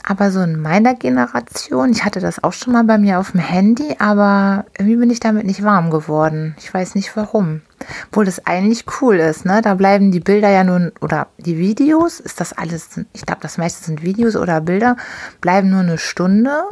Aber 0.04 0.30
so 0.30 0.40
in 0.40 0.58
meiner 0.58 0.94
Generation, 0.94 1.90
ich 1.90 2.02
hatte 2.02 2.20
das 2.20 2.42
auch 2.42 2.54
schon 2.54 2.72
mal 2.72 2.84
bei 2.84 2.96
mir 2.96 3.18
auf 3.18 3.32
dem 3.32 3.40
Handy, 3.40 3.96
aber 3.98 4.64
irgendwie 4.78 4.96
bin 4.96 5.10
ich 5.10 5.20
damit 5.20 5.44
nicht 5.44 5.62
warm 5.62 5.90
geworden. 5.90 6.54
Ich 6.58 6.72
weiß 6.72 6.94
nicht 6.94 7.14
warum. 7.14 7.60
Obwohl 8.06 8.24
das 8.24 8.46
eigentlich 8.46 8.86
cool 9.00 9.16
ist, 9.16 9.44
ne? 9.44 9.60
Da 9.60 9.74
bleiben 9.74 10.10
die 10.10 10.20
Bilder 10.20 10.48
ja 10.48 10.64
nun, 10.64 10.92
oder 11.02 11.26
die 11.36 11.58
Videos, 11.58 12.20
ist 12.20 12.40
das 12.40 12.54
alles, 12.54 12.88
ich 13.12 13.26
glaube, 13.26 13.42
das 13.42 13.58
meiste 13.58 13.84
sind 13.84 14.02
Videos 14.02 14.34
oder 14.34 14.62
Bilder, 14.62 14.96
bleiben 15.42 15.68
nur 15.68 15.80
eine 15.80 15.98
Stunde 15.98 16.62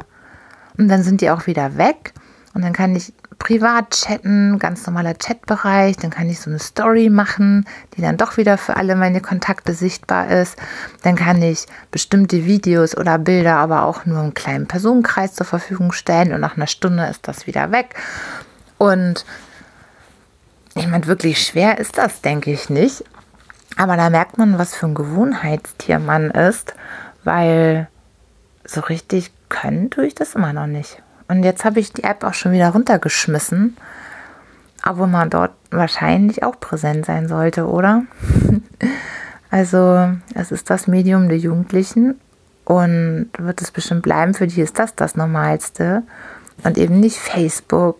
und 0.78 0.88
dann 0.88 1.02
sind 1.02 1.20
die 1.20 1.30
auch 1.30 1.46
wieder 1.46 1.76
weg. 1.76 2.14
Und 2.56 2.62
dann 2.62 2.72
kann 2.72 2.96
ich 2.96 3.12
privat 3.38 3.90
chatten, 3.90 4.58
ganz 4.58 4.86
normaler 4.86 5.12
Chatbereich. 5.12 5.98
Dann 5.98 6.08
kann 6.08 6.30
ich 6.30 6.40
so 6.40 6.48
eine 6.48 6.58
Story 6.58 7.10
machen, 7.10 7.66
die 7.94 8.00
dann 8.00 8.16
doch 8.16 8.38
wieder 8.38 8.56
für 8.56 8.78
alle 8.78 8.96
meine 8.96 9.20
Kontakte 9.20 9.74
sichtbar 9.74 10.30
ist. 10.30 10.56
Dann 11.02 11.16
kann 11.16 11.42
ich 11.42 11.66
bestimmte 11.90 12.46
Videos 12.46 12.96
oder 12.96 13.18
Bilder 13.18 13.56
aber 13.56 13.82
auch 13.82 14.06
nur 14.06 14.24
im 14.24 14.32
kleinen 14.32 14.66
Personenkreis 14.66 15.34
zur 15.34 15.44
Verfügung 15.44 15.92
stellen 15.92 16.32
und 16.32 16.40
nach 16.40 16.56
einer 16.56 16.66
Stunde 16.66 17.04
ist 17.04 17.28
das 17.28 17.46
wieder 17.46 17.72
weg. 17.72 17.94
Und 18.78 19.26
ich 20.74 20.86
meine, 20.86 21.06
wirklich 21.06 21.42
schwer 21.42 21.76
ist 21.76 21.98
das, 21.98 22.22
denke 22.22 22.50
ich 22.50 22.70
nicht. 22.70 23.04
Aber 23.76 23.98
da 23.98 24.08
merkt 24.08 24.38
man, 24.38 24.58
was 24.58 24.74
für 24.74 24.86
ein 24.86 24.94
Gewohnheitstier 24.94 25.98
man 25.98 26.30
ist, 26.30 26.74
weil 27.22 27.88
so 28.64 28.80
richtig 28.80 29.30
können 29.50 29.90
tue 29.90 30.06
ich 30.06 30.14
das 30.14 30.34
immer 30.34 30.54
noch 30.54 30.66
nicht. 30.66 31.02
Und 31.28 31.42
jetzt 31.42 31.64
habe 31.64 31.80
ich 31.80 31.92
die 31.92 32.04
App 32.04 32.24
auch 32.24 32.34
schon 32.34 32.52
wieder 32.52 32.70
runtergeschmissen, 32.70 33.76
obwohl 34.84 35.08
man 35.08 35.30
dort 35.30 35.52
wahrscheinlich 35.70 36.42
auch 36.42 36.58
präsent 36.60 37.06
sein 37.06 37.28
sollte, 37.28 37.66
oder? 37.66 38.04
also 39.50 40.10
es 40.34 40.52
ist 40.52 40.70
das 40.70 40.86
Medium 40.86 41.28
der 41.28 41.38
Jugendlichen 41.38 42.20
und 42.64 43.30
wird 43.38 43.60
es 43.60 43.70
bestimmt 43.70 44.02
bleiben. 44.02 44.34
Für 44.34 44.46
die 44.46 44.60
ist 44.60 44.78
das 44.78 44.94
das 44.94 45.16
Normalste 45.16 46.02
und 46.62 46.78
eben 46.78 47.00
nicht 47.00 47.16
Facebook 47.16 47.96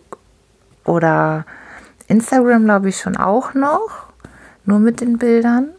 oder 0.85 1.45
Instagram, 2.07 2.63
glaube 2.63 2.89
ich, 2.89 2.97
schon 2.97 3.17
auch 3.17 3.53
noch, 3.53 4.07
nur 4.63 4.79
mit 4.79 5.01
den 5.01 5.17
Bildern. 5.17 5.69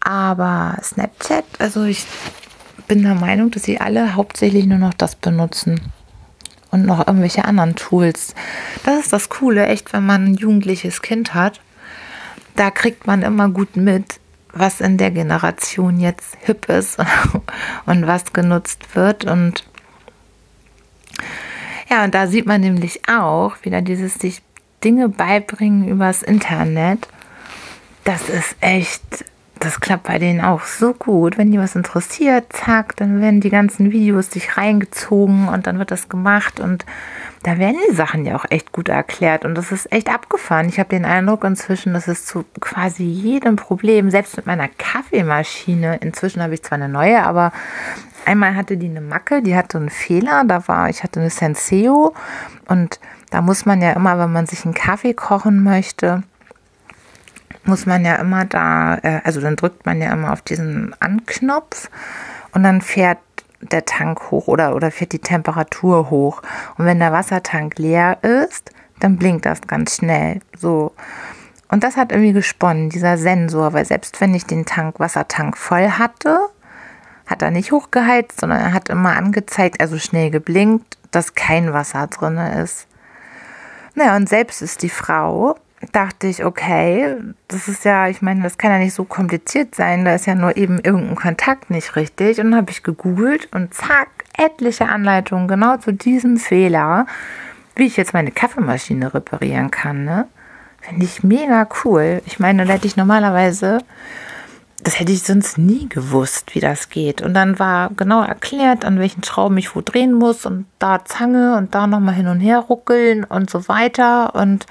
Aber 0.00 0.76
Snapchat, 0.82 1.44
also 1.58 1.84
ich 1.84 2.06
bin 2.86 3.02
der 3.02 3.14
Meinung, 3.14 3.50
dass 3.50 3.62
sie 3.62 3.80
alle 3.80 4.14
hauptsächlich 4.14 4.66
nur 4.66 4.76
noch 4.76 4.92
das 4.92 5.16
benutzen 5.16 5.80
und 6.74 6.84
noch 6.84 7.06
irgendwelche 7.06 7.44
anderen 7.44 7.76
Tools. 7.76 8.34
Das 8.84 8.98
ist 8.98 9.12
das 9.12 9.28
Coole, 9.28 9.66
echt, 9.68 9.92
wenn 9.92 10.04
man 10.04 10.24
ein 10.24 10.34
jugendliches 10.34 11.02
Kind 11.02 11.32
hat. 11.32 11.60
Da 12.56 12.72
kriegt 12.72 13.06
man 13.06 13.22
immer 13.22 13.48
gut 13.48 13.76
mit, 13.76 14.18
was 14.52 14.80
in 14.80 14.98
der 14.98 15.12
Generation 15.12 16.00
jetzt 16.00 16.36
hip 16.42 16.68
ist 16.68 16.98
und 17.86 18.08
was 18.08 18.32
genutzt 18.32 18.96
wird. 18.96 19.24
Und 19.24 19.64
ja, 21.88 22.02
und 22.02 22.12
da 22.12 22.26
sieht 22.26 22.46
man 22.46 22.60
nämlich 22.60 23.08
auch 23.08 23.54
wieder 23.62 23.80
dieses 23.80 24.14
sich 24.14 24.42
Dinge 24.82 25.08
beibringen 25.08 25.86
übers 25.86 26.24
Internet. 26.24 27.06
Das 28.02 28.28
ist 28.28 28.56
echt 28.60 29.24
das 29.64 29.80
klappt 29.80 30.04
bei 30.04 30.18
denen 30.18 30.40
auch 30.40 30.62
so 30.62 30.94
gut. 30.94 31.38
Wenn 31.38 31.50
die 31.50 31.58
was 31.58 31.74
interessiert, 31.74 32.52
zack, 32.52 32.96
dann 32.96 33.20
werden 33.20 33.40
die 33.40 33.50
ganzen 33.50 33.90
Videos 33.92 34.30
sich 34.30 34.56
reingezogen 34.56 35.48
und 35.48 35.66
dann 35.66 35.78
wird 35.78 35.90
das 35.90 36.08
gemacht 36.08 36.60
und 36.60 36.84
da 37.42 37.58
werden 37.58 37.76
die 37.88 37.94
Sachen 37.94 38.24
ja 38.24 38.36
auch 38.36 38.46
echt 38.50 38.72
gut 38.72 38.88
erklärt 38.88 39.44
und 39.44 39.54
das 39.54 39.72
ist 39.72 39.92
echt 39.92 40.08
abgefahren. 40.08 40.68
Ich 40.68 40.78
habe 40.78 40.88
den 40.88 41.04
Eindruck 41.04 41.44
inzwischen, 41.44 41.92
dass 41.92 42.08
es 42.08 42.24
zu 42.24 42.44
quasi 42.60 43.04
jedem 43.04 43.56
Problem, 43.56 44.10
selbst 44.10 44.36
mit 44.36 44.46
meiner 44.46 44.68
Kaffeemaschine, 44.68 45.96
inzwischen 45.96 46.42
habe 46.42 46.54
ich 46.54 46.62
zwar 46.62 46.76
eine 46.76 46.88
neue, 46.88 47.22
aber 47.22 47.52
einmal 48.24 48.56
hatte 48.56 48.76
die 48.76 48.88
eine 48.88 49.00
Macke, 49.00 49.42
die 49.42 49.56
hatte 49.56 49.78
einen 49.78 49.90
Fehler, 49.90 50.44
da 50.46 50.66
war, 50.68 50.88
ich 50.88 51.02
hatte 51.02 51.20
eine 51.20 51.30
Senseo 51.30 52.14
und 52.66 52.98
da 53.30 53.42
muss 53.42 53.66
man 53.66 53.82
ja 53.82 53.92
immer, 53.92 54.18
wenn 54.18 54.32
man 54.32 54.46
sich 54.46 54.64
einen 54.64 54.74
Kaffee 54.74 55.12
kochen 55.12 55.62
möchte, 55.62 56.22
muss 57.64 57.86
man 57.86 58.04
ja 58.04 58.16
immer 58.16 58.44
da, 58.44 58.96
äh, 59.02 59.20
also 59.24 59.40
dann 59.40 59.56
drückt 59.56 59.86
man 59.86 60.00
ja 60.00 60.12
immer 60.12 60.32
auf 60.32 60.42
diesen 60.42 60.94
Anknopf 61.00 61.90
und 62.52 62.62
dann 62.62 62.80
fährt 62.80 63.18
der 63.60 63.84
Tank 63.84 64.30
hoch 64.30 64.46
oder, 64.46 64.74
oder 64.74 64.90
fährt 64.90 65.12
die 65.12 65.18
Temperatur 65.18 66.10
hoch. 66.10 66.42
Und 66.76 66.84
wenn 66.84 66.98
der 66.98 67.12
Wassertank 67.12 67.78
leer 67.78 68.18
ist, 68.22 68.70
dann 69.00 69.16
blinkt 69.16 69.46
das 69.46 69.62
ganz 69.62 69.96
schnell. 69.96 70.40
So. 70.56 70.92
Und 71.68 71.82
das 71.82 71.96
hat 71.96 72.12
irgendwie 72.12 72.32
gesponnen, 72.32 72.90
dieser 72.90 73.16
Sensor, 73.16 73.72
weil 73.72 73.84
selbst 73.84 74.20
wenn 74.20 74.34
ich 74.34 74.46
den 74.46 74.66
Tank, 74.66 75.00
Wassertank 75.00 75.56
voll 75.56 75.90
hatte, 75.90 76.38
hat 77.26 77.42
er 77.42 77.50
nicht 77.50 77.72
hochgeheizt, 77.72 78.40
sondern 78.40 78.60
er 78.60 78.72
hat 78.72 78.90
immer 78.90 79.16
angezeigt, 79.16 79.80
also 79.80 79.98
schnell 79.98 80.30
geblinkt, 80.30 80.98
dass 81.10 81.34
kein 81.34 81.72
Wasser 81.72 82.06
drin 82.06 82.36
ist. 82.36 82.86
Naja, 83.94 84.16
und 84.16 84.28
selbst 84.28 84.60
ist 84.60 84.82
die 84.82 84.90
Frau, 84.90 85.56
dachte 85.92 86.26
ich, 86.26 86.44
okay, 86.44 87.16
das 87.48 87.68
ist 87.68 87.84
ja, 87.84 88.08
ich 88.08 88.22
meine, 88.22 88.42
das 88.42 88.58
kann 88.58 88.70
ja 88.70 88.78
nicht 88.78 88.94
so 88.94 89.04
kompliziert 89.04 89.74
sein, 89.74 90.04
da 90.04 90.14
ist 90.14 90.26
ja 90.26 90.34
nur 90.34 90.56
eben 90.56 90.78
irgendein 90.78 91.16
Kontakt 91.16 91.70
nicht 91.70 91.96
richtig. 91.96 92.38
Und 92.38 92.50
dann 92.50 92.56
habe 92.56 92.70
ich 92.70 92.82
gegoogelt 92.82 93.48
und 93.52 93.74
zack, 93.74 94.08
etliche 94.36 94.88
Anleitungen 94.88 95.48
genau 95.48 95.76
zu 95.76 95.92
diesem 95.92 96.38
Fehler, 96.38 97.06
wie 97.76 97.86
ich 97.86 97.96
jetzt 97.96 98.14
meine 98.14 98.30
Kaffeemaschine 98.30 99.14
reparieren 99.14 99.70
kann. 99.70 100.04
Ne? 100.04 100.26
Finde 100.80 101.04
ich 101.04 101.22
mega 101.22 101.68
cool. 101.84 102.22
Ich 102.26 102.38
meine, 102.38 102.66
da 102.66 102.72
hätte 102.72 102.86
ich 102.86 102.96
normalerweise, 102.96 103.78
das 104.84 105.00
hätte 105.00 105.12
ich 105.12 105.22
sonst 105.22 105.56
nie 105.56 105.88
gewusst, 105.88 106.54
wie 106.54 106.60
das 106.60 106.90
geht. 106.90 107.22
Und 107.22 107.32
dann 107.32 107.58
war 107.58 107.90
genau 107.96 108.22
erklärt, 108.22 108.84
an 108.84 108.98
welchen 108.98 109.24
Schrauben 109.24 109.56
ich 109.56 109.74
wo 109.74 109.80
drehen 109.80 110.12
muss 110.12 110.44
und 110.44 110.66
da 110.78 111.04
Zange 111.04 111.56
und 111.56 111.74
da 111.74 111.86
nochmal 111.86 112.14
hin 112.14 112.28
und 112.28 112.40
her 112.40 112.58
ruckeln 112.58 113.24
und 113.24 113.48
so 113.48 113.66
weiter. 113.66 114.34
Und 114.34 114.66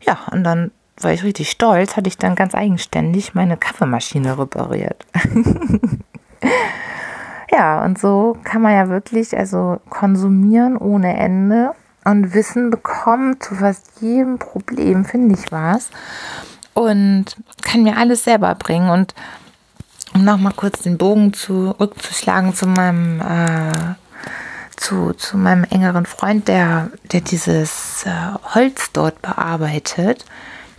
ja, 0.00 0.18
und 0.30 0.44
dann 0.44 0.70
war 1.00 1.12
ich 1.12 1.24
richtig 1.24 1.50
stolz, 1.50 1.96
hatte 1.96 2.08
ich 2.08 2.16
dann 2.16 2.36
ganz 2.36 2.54
eigenständig 2.54 3.34
meine 3.34 3.56
Kaffeemaschine 3.56 4.38
repariert. 4.38 5.04
ja, 7.50 7.84
und 7.84 7.98
so 7.98 8.38
kann 8.44 8.62
man 8.62 8.72
ja 8.72 8.88
wirklich 8.88 9.36
also 9.36 9.80
konsumieren 9.90 10.76
ohne 10.76 11.16
Ende 11.16 11.72
und 12.04 12.34
Wissen 12.34 12.70
bekommen 12.70 13.40
zu 13.40 13.56
fast 13.56 14.00
jedem 14.00 14.38
Problem, 14.38 15.04
finde 15.04 15.34
ich 15.34 15.50
was. 15.50 15.90
Und 16.72 17.36
kann 17.62 17.82
mir 17.82 17.96
alles 17.96 18.22
selber 18.22 18.54
bringen. 18.54 18.90
Und 18.90 19.14
um 20.16 20.24
nochmal 20.24 20.54
kurz 20.56 20.82
den 20.82 20.96
Bogen 20.96 21.34
zurückzuschlagen 21.34 22.54
zu 22.54 22.66
meinem 22.66 23.20
äh, 23.20 23.94
zu, 24.76 25.12
zu 25.12 25.36
meinem 25.38 25.64
engeren 25.64 26.06
Freund, 26.06 26.48
der, 26.48 26.90
der 27.12 27.20
dieses 27.20 28.04
äh, 28.04 28.10
Holz 28.54 28.92
dort 28.92 29.20
bearbeitet, 29.22 30.24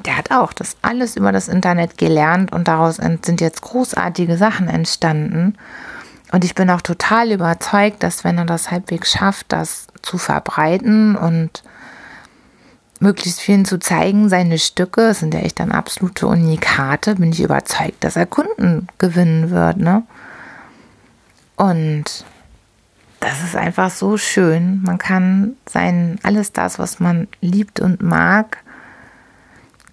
der 0.06 0.18
hat 0.18 0.32
auch 0.32 0.54
das 0.54 0.76
alles 0.82 1.16
über 1.16 1.32
das 1.32 1.48
Internet 1.48 1.98
gelernt 1.98 2.52
und 2.52 2.68
daraus 2.68 2.98
sind 2.98 3.42
jetzt 3.42 3.62
großartige 3.62 4.38
Sachen 4.38 4.70
entstanden. 4.70 5.56
Und 6.32 6.44
ich 6.44 6.54
bin 6.54 6.70
auch 6.70 6.82
total 6.82 7.32
überzeugt, 7.32 8.04
dass 8.04 8.24
wenn 8.24 8.38
er 8.38 8.46
das 8.46 8.70
halbwegs 8.70 9.12
schafft, 9.12 9.48
das 9.50 9.88
zu 10.02 10.18
verbreiten 10.18 11.16
und 11.16 11.64
möglichst 13.02 13.42
vielen 13.42 13.66
zu 13.66 13.80
zeigen, 13.80 14.30
seine 14.30 14.58
Stücke, 14.58 15.14
sind 15.14 15.34
ja 15.34 15.42
echt 15.42 15.60
dann 15.60 15.72
absolute 15.72 16.28
Unikate, 16.28 17.16
bin 17.16 17.32
ich 17.32 17.42
überzeugt, 17.42 18.04
dass 18.04 18.16
er 18.16 18.26
Kunden 18.26 18.88
gewinnen 18.98 19.50
wird. 19.50 19.78
Ne? 19.78 20.04
Und 21.56 22.26
das 23.20 23.44
ist 23.44 23.56
einfach 23.56 23.90
so 23.90 24.18
schön. 24.18 24.82
Man 24.84 24.98
kann 24.98 25.56
sein, 25.68 26.20
alles 26.24 26.54
das, 26.54 26.80
was 26.80 27.00
man 27.00 27.28
liebt 27.42 27.80
und 27.80 28.02
mag, 28.02 28.58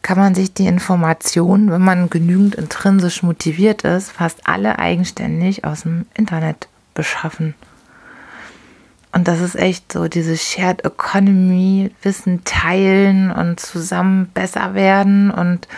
kann 0.03 0.19
man 0.19 0.35
sich 0.35 0.53
die 0.53 0.67
Informationen, 0.67 1.71
wenn 1.71 1.81
man 1.81 2.11
genügend 2.11 2.55
intrinsisch 2.55 3.23
motiviert 3.23 3.83
ist, 3.83 4.13
fast 4.13 4.47
alle 4.47 4.79
eigenständig 4.79 5.65
aus 5.65 5.83
dem 5.83 6.05
Internet 6.15 6.69
beschaffen. 6.93 7.55
Und 9.15 9.29
das 9.29 9.41
ist 9.41 9.55
echt 9.55 9.93
so, 9.93 10.09
diese 10.09 10.37
Shared 10.37 10.85
Economy, 10.85 11.93
Wissen 12.03 12.43
teilen 12.45 13.31
und 13.31 13.61
zusammen 13.61 14.27
besser 14.35 14.75
werden 14.75 15.31
und 15.31 15.69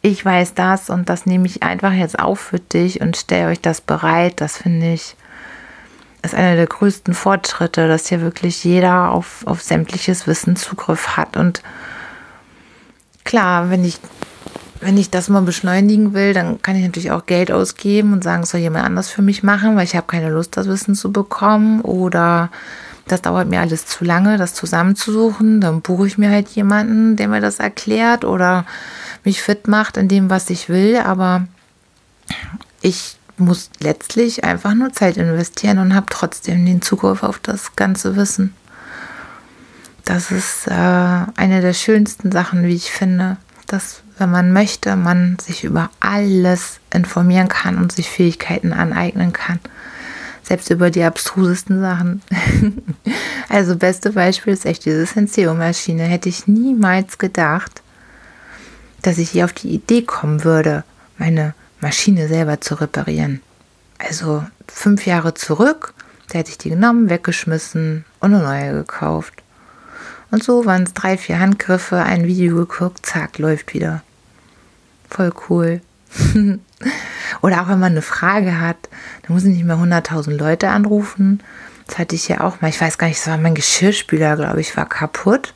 ich 0.00 0.24
weiß 0.24 0.54
das 0.54 0.90
und 0.90 1.08
das 1.08 1.26
nehme 1.26 1.46
ich 1.46 1.62
einfach 1.62 1.92
jetzt 1.92 2.18
auf 2.18 2.38
für 2.38 2.60
dich 2.60 3.00
und 3.00 3.16
stelle 3.16 3.48
euch 3.48 3.60
das 3.60 3.80
bereit. 3.80 4.40
Das 4.40 4.58
finde 4.58 4.92
ich 4.92 5.16
ist 6.24 6.34
einer 6.34 6.56
der 6.56 6.66
größten 6.66 7.14
Fortschritte, 7.14 7.86
dass 7.86 8.08
hier 8.08 8.20
wirklich 8.20 8.64
jeder 8.64 9.10
auf, 9.10 9.46
auf 9.46 9.62
sämtliches 9.62 10.26
Wissen 10.26 10.56
Zugriff 10.56 11.16
hat. 11.16 11.36
Und 11.36 11.62
klar, 13.24 13.70
wenn 13.70 13.84
ich, 13.84 13.98
wenn 14.84 14.98
ich 14.98 15.08
das 15.08 15.30
mal 15.30 15.40
beschleunigen 15.40 16.12
will, 16.12 16.34
dann 16.34 16.60
kann 16.60 16.76
ich 16.76 16.84
natürlich 16.84 17.10
auch 17.10 17.24
Geld 17.24 17.50
ausgeben 17.50 18.12
und 18.12 18.22
sagen, 18.22 18.42
es 18.42 18.50
soll 18.50 18.60
jemand 18.60 18.84
anders 18.84 19.08
für 19.08 19.22
mich 19.22 19.42
machen, 19.42 19.76
weil 19.76 19.84
ich 19.84 19.96
habe 19.96 20.06
keine 20.06 20.28
Lust, 20.28 20.58
das 20.58 20.68
Wissen 20.68 20.94
zu 20.94 21.10
bekommen. 21.10 21.80
Oder 21.80 22.50
Das 23.06 23.22
dauert 23.22 23.48
mir 23.48 23.60
alles 23.60 23.86
zu 23.86 24.04
lange, 24.04 24.36
das 24.36 24.52
zusammenzusuchen. 24.52 25.62
Dann 25.62 25.80
buche 25.80 26.06
ich 26.06 26.18
mir 26.18 26.30
halt 26.30 26.48
jemanden, 26.50 27.16
der 27.16 27.28
mir 27.28 27.40
das 27.40 27.60
erklärt 27.60 28.26
oder 28.26 28.66
mich 29.24 29.42
fit 29.42 29.68
macht 29.68 29.96
in 29.96 30.08
dem, 30.08 30.28
was 30.28 30.50
ich 30.50 30.68
will. 30.68 30.98
Aber 30.98 31.46
ich 32.82 33.16
muss 33.38 33.70
letztlich 33.80 34.44
einfach 34.44 34.74
nur 34.74 34.92
Zeit 34.92 35.16
investieren 35.16 35.78
und 35.78 35.94
habe 35.94 36.06
trotzdem 36.10 36.64
den 36.66 36.82
Zugriff 36.82 37.22
auf 37.22 37.38
das 37.38 37.74
ganze 37.74 38.16
Wissen. 38.16 38.54
Das 40.04 40.30
ist 40.30 40.66
äh, 40.66 40.70
eine 40.72 41.62
der 41.62 41.72
schönsten 41.72 42.30
Sachen, 42.30 42.64
wie 42.64 42.74
ich 42.74 42.90
finde, 42.90 43.38
dass 43.66 44.03
wenn 44.18 44.30
man 44.30 44.52
möchte, 44.52 44.96
man 44.96 45.38
sich 45.38 45.64
über 45.64 45.90
alles 46.00 46.80
informieren 46.92 47.48
kann 47.48 47.78
und 47.78 47.92
sich 47.92 48.08
Fähigkeiten 48.08 48.72
aneignen 48.72 49.32
kann. 49.32 49.58
Selbst 50.42 50.70
über 50.70 50.90
die 50.90 51.02
abstrusesten 51.02 51.80
Sachen. 51.80 52.22
also 53.48 53.76
beste 53.76 54.12
Beispiel 54.12 54.52
ist 54.52 54.66
echt 54.66 54.84
diese 54.84 55.06
Senseo-Maschine. 55.06 56.04
Hätte 56.04 56.28
ich 56.28 56.46
niemals 56.46 57.18
gedacht, 57.18 57.82
dass 59.02 59.18
ich 59.18 59.30
hier 59.30 59.44
auf 59.44 59.52
die 59.52 59.70
Idee 59.70 60.02
kommen 60.02 60.44
würde, 60.44 60.84
meine 61.18 61.54
Maschine 61.80 62.28
selber 62.28 62.60
zu 62.60 62.74
reparieren. 62.80 63.40
Also 63.98 64.44
fünf 64.68 65.06
Jahre 65.06 65.34
zurück, 65.34 65.94
da 66.28 66.38
hätte 66.38 66.50
ich 66.50 66.58
die 66.58 66.70
genommen, 66.70 67.10
weggeschmissen 67.10 68.04
und 68.20 68.34
eine 68.34 68.42
neue 68.42 68.72
gekauft. 68.72 69.43
Und 70.34 70.42
so 70.42 70.66
waren 70.66 70.82
es 70.82 70.92
drei, 70.94 71.16
vier 71.16 71.38
Handgriffe, 71.38 72.02
ein 72.02 72.24
Video 72.24 72.56
geguckt, 72.56 73.06
zack, 73.06 73.38
läuft 73.38 73.72
wieder. 73.72 74.02
Voll 75.08 75.32
cool. 75.48 75.80
Oder 77.40 77.62
auch 77.62 77.68
wenn 77.68 77.78
man 77.78 77.92
eine 77.92 78.02
Frage 78.02 78.60
hat, 78.60 78.88
dann 79.22 79.34
muss 79.34 79.44
ich 79.44 79.54
nicht 79.54 79.64
mehr 79.64 79.76
100.000 79.76 80.32
Leute 80.32 80.70
anrufen. 80.70 81.40
Das 81.86 81.98
hatte 81.98 82.16
ich 82.16 82.26
ja 82.26 82.40
auch 82.40 82.60
mal. 82.60 82.66
Ich 82.66 82.80
weiß 82.80 82.98
gar 82.98 83.06
nicht, 83.06 83.20
das 83.20 83.28
war 83.28 83.38
mein 83.38 83.54
Geschirrspüler, 83.54 84.34
glaube 84.34 84.60
ich, 84.60 84.76
war 84.76 84.88
kaputt. 84.88 85.54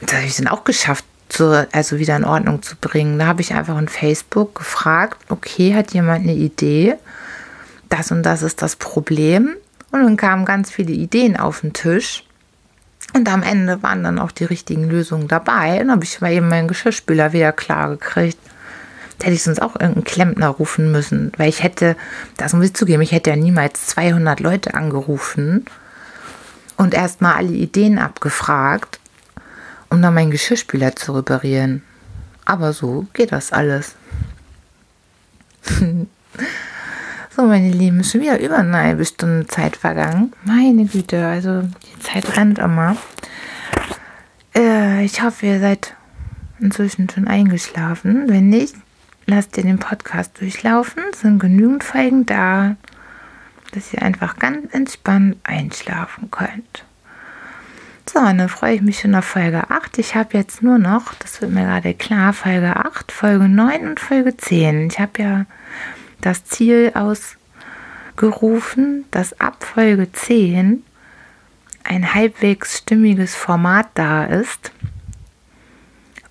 Das 0.00 0.12
habe 0.12 0.26
ich 0.26 0.34
dann 0.38 0.48
auch 0.48 0.64
geschafft, 0.64 1.04
zu, 1.28 1.68
also 1.70 2.00
wieder 2.00 2.16
in 2.16 2.24
Ordnung 2.24 2.62
zu 2.62 2.74
bringen. 2.74 3.20
Da 3.20 3.26
habe 3.26 3.42
ich 3.42 3.54
einfach 3.54 3.78
in 3.78 3.86
Facebook 3.86 4.56
gefragt, 4.56 5.18
okay, 5.28 5.72
hat 5.72 5.94
jemand 5.94 6.24
eine 6.24 6.34
Idee? 6.34 6.96
Das 7.90 8.10
und 8.10 8.24
das 8.24 8.42
ist 8.42 8.60
das 8.60 8.74
Problem. 8.74 9.54
Und 9.92 10.02
dann 10.02 10.16
kamen 10.16 10.46
ganz 10.46 10.72
viele 10.72 10.90
Ideen 10.90 11.36
auf 11.36 11.60
den 11.60 11.74
Tisch. 11.74 12.23
Und 13.14 13.28
am 13.28 13.44
Ende 13.44 13.82
waren 13.82 14.02
dann 14.02 14.18
auch 14.18 14.32
die 14.32 14.44
richtigen 14.44 14.90
Lösungen 14.90 15.28
dabei. 15.28 15.74
Und 15.74 15.86
dann 15.86 15.92
habe 15.92 16.04
ich 16.04 16.20
mal 16.20 16.32
eben 16.32 16.48
meinen 16.48 16.68
Geschirrspüler 16.68 17.32
wieder 17.32 17.52
klar 17.52 17.90
gekriegt. 17.90 18.38
Da 19.18 19.26
hätte 19.26 19.36
ich 19.36 19.44
sonst 19.44 19.62
auch 19.62 19.76
irgendeinen 19.76 20.04
Klempner 20.04 20.48
rufen 20.48 20.90
müssen, 20.90 21.30
weil 21.36 21.48
ich 21.48 21.62
hätte, 21.62 21.96
das 22.36 22.52
muss 22.52 22.66
ich 22.66 22.74
zugeben, 22.74 23.02
ich 23.02 23.12
hätte 23.12 23.30
ja 23.30 23.36
niemals 23.36 23.86
200 23.86 24.40
Leute 24.40 24.74
angerufen 24.74 25.64
und 26.76 26.94
erstmal 26.94 27.34
alle 27.34 27.52
Ideen 27.52 28.00
abgefragt, 28.00 28.98
um 29.90 30.02
dann 30.02 30.14
meinen 30.14 30.32
Geschirrspüler 30.32 30.96
zu 30.96 31.12
reparieren. 31.12 31.82
Aber 32.44 32.72
so 32.72 33.06
geht 33.12 33.30
das 33.30 33.52
alles. 33.52 33.94
so, 37.34 37.42
meine 37.42 37.70
Lieben, 37.70 38.00
ist 38.00 38.12
schon 38.12 38.20
wieder 38.20 38.38
über 38.38 38.58
eine 38.58 38.76
halbe 38.76 39.04
Stunde 39.04 39.46
Zeit 39.48 39.76
vergangen. 39.76 40.32
Meine 40.44 40.84
Güte, 40.84 41.26
also 41.26 41.62
die 41.62 41.98
Zeit 42.00 42.36
rennt 42.36 42.60
immer. 42.60 42.96
Äh, 44.54 45.04
ich 45.04 45.20
hoffe, 45.20 45.46
ihr 45.46 45.58
seid 45.58 45.96
inzwischen 46.60 47.10
schon 47.10 47.26
eingeschlafen. 47.26 48.28
Wenn 48.28 48.50
nicht, 48.50 48.76
lasst 49.26 49.56
ihr 49.56 49.64
den 49.64 49.80
Podcast 49.80 50.40
durchlaufen. 50.40 51.02
Es 51.12 51.22
sind 51.22 51.40
genügend 51.40 51.82
Folgen 51.82 52.24
da, 52.24 52.76
dass 53.72 53.92
ihr 53.92 54.02
einfach 54.02 54.36
ganz 54.38 54.72
entspannt 54.72 55.36
einschlafen 55.42 56.30
könnt. 56.30 56.84
So, 58.08 58.20
und 58.20 58.38
dann 58.38 58.48
freue 58.48 58.74
ich 58.76 58.82
mich 58.82 59.00
schon 59.00 59.14
auf 59.16 59.24
Folge 59.24 59.70
8. 59.70 59.98
Ich 59.98 60.14
habe 60.14 60.38
jetzt 60.38 60.62
nur 60.62 60.78
noch, 60.78 61.14
das 61.14 61.40
wird 61.40 61.50
mir 61.50 61.64
gerade 61.64 61.94
klar, 61.94 62.32
Folge 62.32 62.76
8, 62.76 63.10
Folge 63.10 63.48
9 63.48 63.88
und 63.88 63.98
Folge 63.98 64.36
10. 64.36 64.88
Ich 64.88 65.00
habe 65.00 65.20
ja 65.20 65.46
das 66.24 66.44
Ziel 66.44 66.92
ausgerufen, 66.94 69.04
dass 69.10 69.38
ab 69.40 69.64
Folge 69.64 70.10
10 70.10 70.82
ein 71.84 72.14
halbwegs 72.14 72.78
stimmiges 72.78 73.34
Format 73.34 73.88
da 73.94 74.24
ist. 74.24 74.72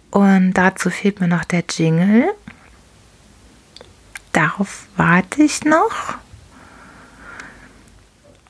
Und 0.10 0.54
dazu 0.54 0.90
fehlt 0.90 1.22
mir 1.22 1.28
noch 1.28 1.44
der 1.44 1.64
Jingle. 1.70 2.26
Darauf 4.32 4.88
warte 4.98 5.44
ich 5.44 5.64
noch. 5.64 6.16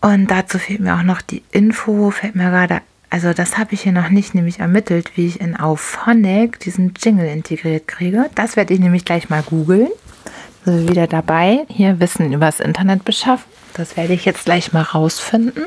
Und 0.01 0.27
dazu 0.27 0.59
fehlt 0.59 0.81
mir 0.81 0.95
auch 0.95 1.03
noch 1.03 1.21
die 1.21 1.43
Info, 1.51 2.11
fällt 2.11 2.35
mir 2.35 2.49
gerade, 2.49 2.81
also 3.09 3.33
das 3.33 3.57
habe 3.57 3.73
ich 3.73 3.83
hier 3.83 3.93
noch 3.93 4.09
nicht 4.09 4.35
nämlich 4.35 4.59
ermittelt, 4.59 5.15
wie 5.15 5.27
ich 5.27 5.39
in 5.39 5.55
Auphonic 5.55 6.59
diesen 6.59 6.93
Jingle 7.01 7.27
integriert 7.27 7.87
kriege. 7.87 8.29
Das 8.35 8.57
werde 8.57 8.73
ich 8.73 8.79
nämlich 8.79 9.05
gleich 9.05 9.29
mal 9.29 9.43
googeln. 9.43 9.89
Wieder 10.65 11.07
dabei, 11.07 11.65
hier 11.69 11.99
Wissen 11.99 12.31
übers 12.31 12.59
Internet 12.59 13.03
beschaffen. 13.05 13.45
Das 13.73 13.97
werde 13.97 14.13
ich 14.13 14.25
jetzt 14.25 14.45
gleich 14.45 14.71
mal 14.71 14.83
rausfinden. 14.83 15.65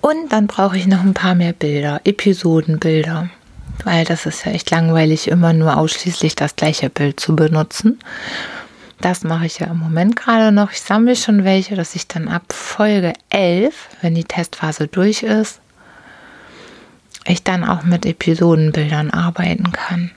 Und 0.00 0.32
dann 0.32 0.48
brauche 0.48 0.76
ich 0.76 0.86
noch 0.86 1.02
ein 1.02 1.14
paar 1.14 1.34
mehr 1.34 1.52
Bilder, 1.52 2.00
Episodenbilder 2.04 3.30
weil 3.84 4.04
das 4.04 4.26
ist 4.26 4.44
ja 4.44 4.52
echt 4.52 4.70
langweilig, 4.70 5.28
immer 5.28 5.52
nur 5.52 5.76
ausschließlich 5.76 6.34
das 6.36 6.56
gleiche 6.56 6.90
Bild 6.90 7.18
zu 7.18 7.34
benutzen. 7.34 7.98
Das 9.00 9.24
mache 9.24 9.46
ich 9.46 9.58
ja 9.58 9.66
im 9.66 9.78
Moment 9.78 10.14
gerade 10.14 10.52
noch. 10.52 10.70
Ich 10.70 10.80
sammle 10.80 11.16
schon 11.16 11.44
welche, 11.44 11.74
dass 11.74 11.96
ich 11.96 12.06
dann 12.06 12.28
ab 12.28 12.52
Folge 12.52 13.14
11, 13.30 13.74
wenn 14.00 14.14
die 14.14 14.24
Testphase 14.24 14.86
durch 14.86 15.24
ist, 15.24 15.60
ich 17.26 17.42
dann 17.42 17.64
auch 17.64 17.82
mit 17.82 18.06
Episodenbildern 18.06 19.10
arbeiten 19.10 19.72
kann. 19.72 20.12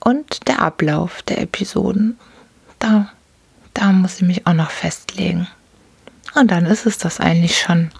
Und 0.00 0.48
der 0.48 0.62
Ablauf 0.62 1.22
der 1.22 1.40
Episoden, 1.40 2.18
da, 2.78 3.10
da 3.74 3.92
muss 3.92 4.16
ich 4.16 4.22
mich 4.22 4.46
auch 4.46 4.54
noch 4.54 4.70
festlegen. 4.70 5.46
Und 6.34 6.50
dann 6.50 6.66
ist 6.66 6.86
es 6.86 6.98
das 6.98 7.20
eigentlich 7.20 7.58
schon. 7.58 7.90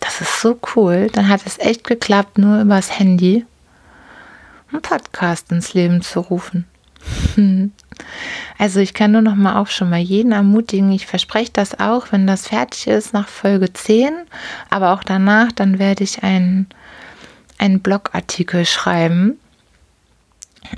Das 0.00 0.20
ist 0.20 0.40
so 0.40 0.58
cool. 0.76 1.08
Dann 1.12 1.28
hat 1.28 1.42
es 1.46 1.58
echt 1.58 1.84
geklappt, 1.84 2.38
nur 2.38 2.60
übers 2.60 2.98
Handy 2.98 3.46
einen 4.70 4.82
Podcast 4.82 5.50
ins 5.52 5.74
Leben 5.74 6.02
zu 6.02 6.20
rufen. 6.20 6.66
Also 8.58 8.80
ich 8.80 8.94
kann 8.94 9.12
nur 9.12 9.20
noch 9.20 9.34
mal 9.34 9.60
auch 9.60 9.68
schon 9.68 9.90
mal 9.90 10.00
jeden 10.00 10.32
ermutigen. 10.32 10.90
Ich 10.92 11.06
verspreche 11.06 11.52
das 11.52 11.78
auch, 11.78 12.10
wenn 12.10 12.26
das 12.26 12.48
fertig 12.48 12.86
ist 12.86 13.12
nach 13.12 13.28
Folge 13.28 13.72
10, 13.72 14.12
aber 14.70 14.92
auch 14.92 15.04
danach, 15.04 15.52
dann 15.52 15.78
werde 15.78 16.04
ich 16.04 16.22
einen, 16.22 16.68
einen 17.58 17.80
Blogartikel 17.80 18.64
schreiben, 18.64 19.38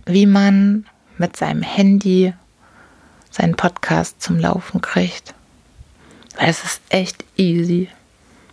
wie 0.05 0.27
man 0.27 0.87
mit 1.19 1.37
seinem 1.37 1.63
Handy 1.63 2.33
seinen 3.31 3.57
Podcast 3.57 4.23
zum 4.23 4.39
Laufen 4.39 4.81
kriegt. 4.81 5.35
Weil 6.39 6.51
es 6.51 6.65
ist 6.65 6.81
echt 6.89 7.25
easy. 7.37 7.89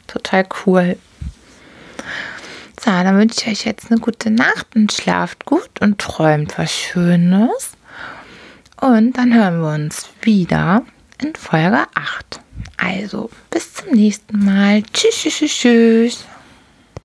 Total 0.07 0.45
cool. 0.65 0.97
So, 2.79 2.91
dann 2.91 3.17
wünsche 3.17 3.41
ich 3.41 3.47
euch 3.47 3.65
jetzt 3.65 3.91
eine 3.91 3.99
gute 3.99 4.29
Nacht 4.29 4.75
und 4.75 4.91
schlaft 4.91 5.45
gut 5.45 5.69
und 5.79 5.99
träumt 5.99 6.57
was 6.57 6.71
Schönes. 6.71 7.71
Und 8.81 9.17
dann 9.17 9.33
hören 9.33 9.61
wir 9.61 9.73
uns 9.73 10.09
wieder 10.21 10.83
in 11.21 11.33
Folge 11.35 11.85
8. 11.95 12.41
Also, 12.75 13.29
bis 13.49 13.73
zum 13.73 13.91
nächsten 13.91 14.43
Mal. 14.43 14.83
Tschüss, 14.91 15.15
tschüss, 15.15 15.51
tschüss. 15.51 16.25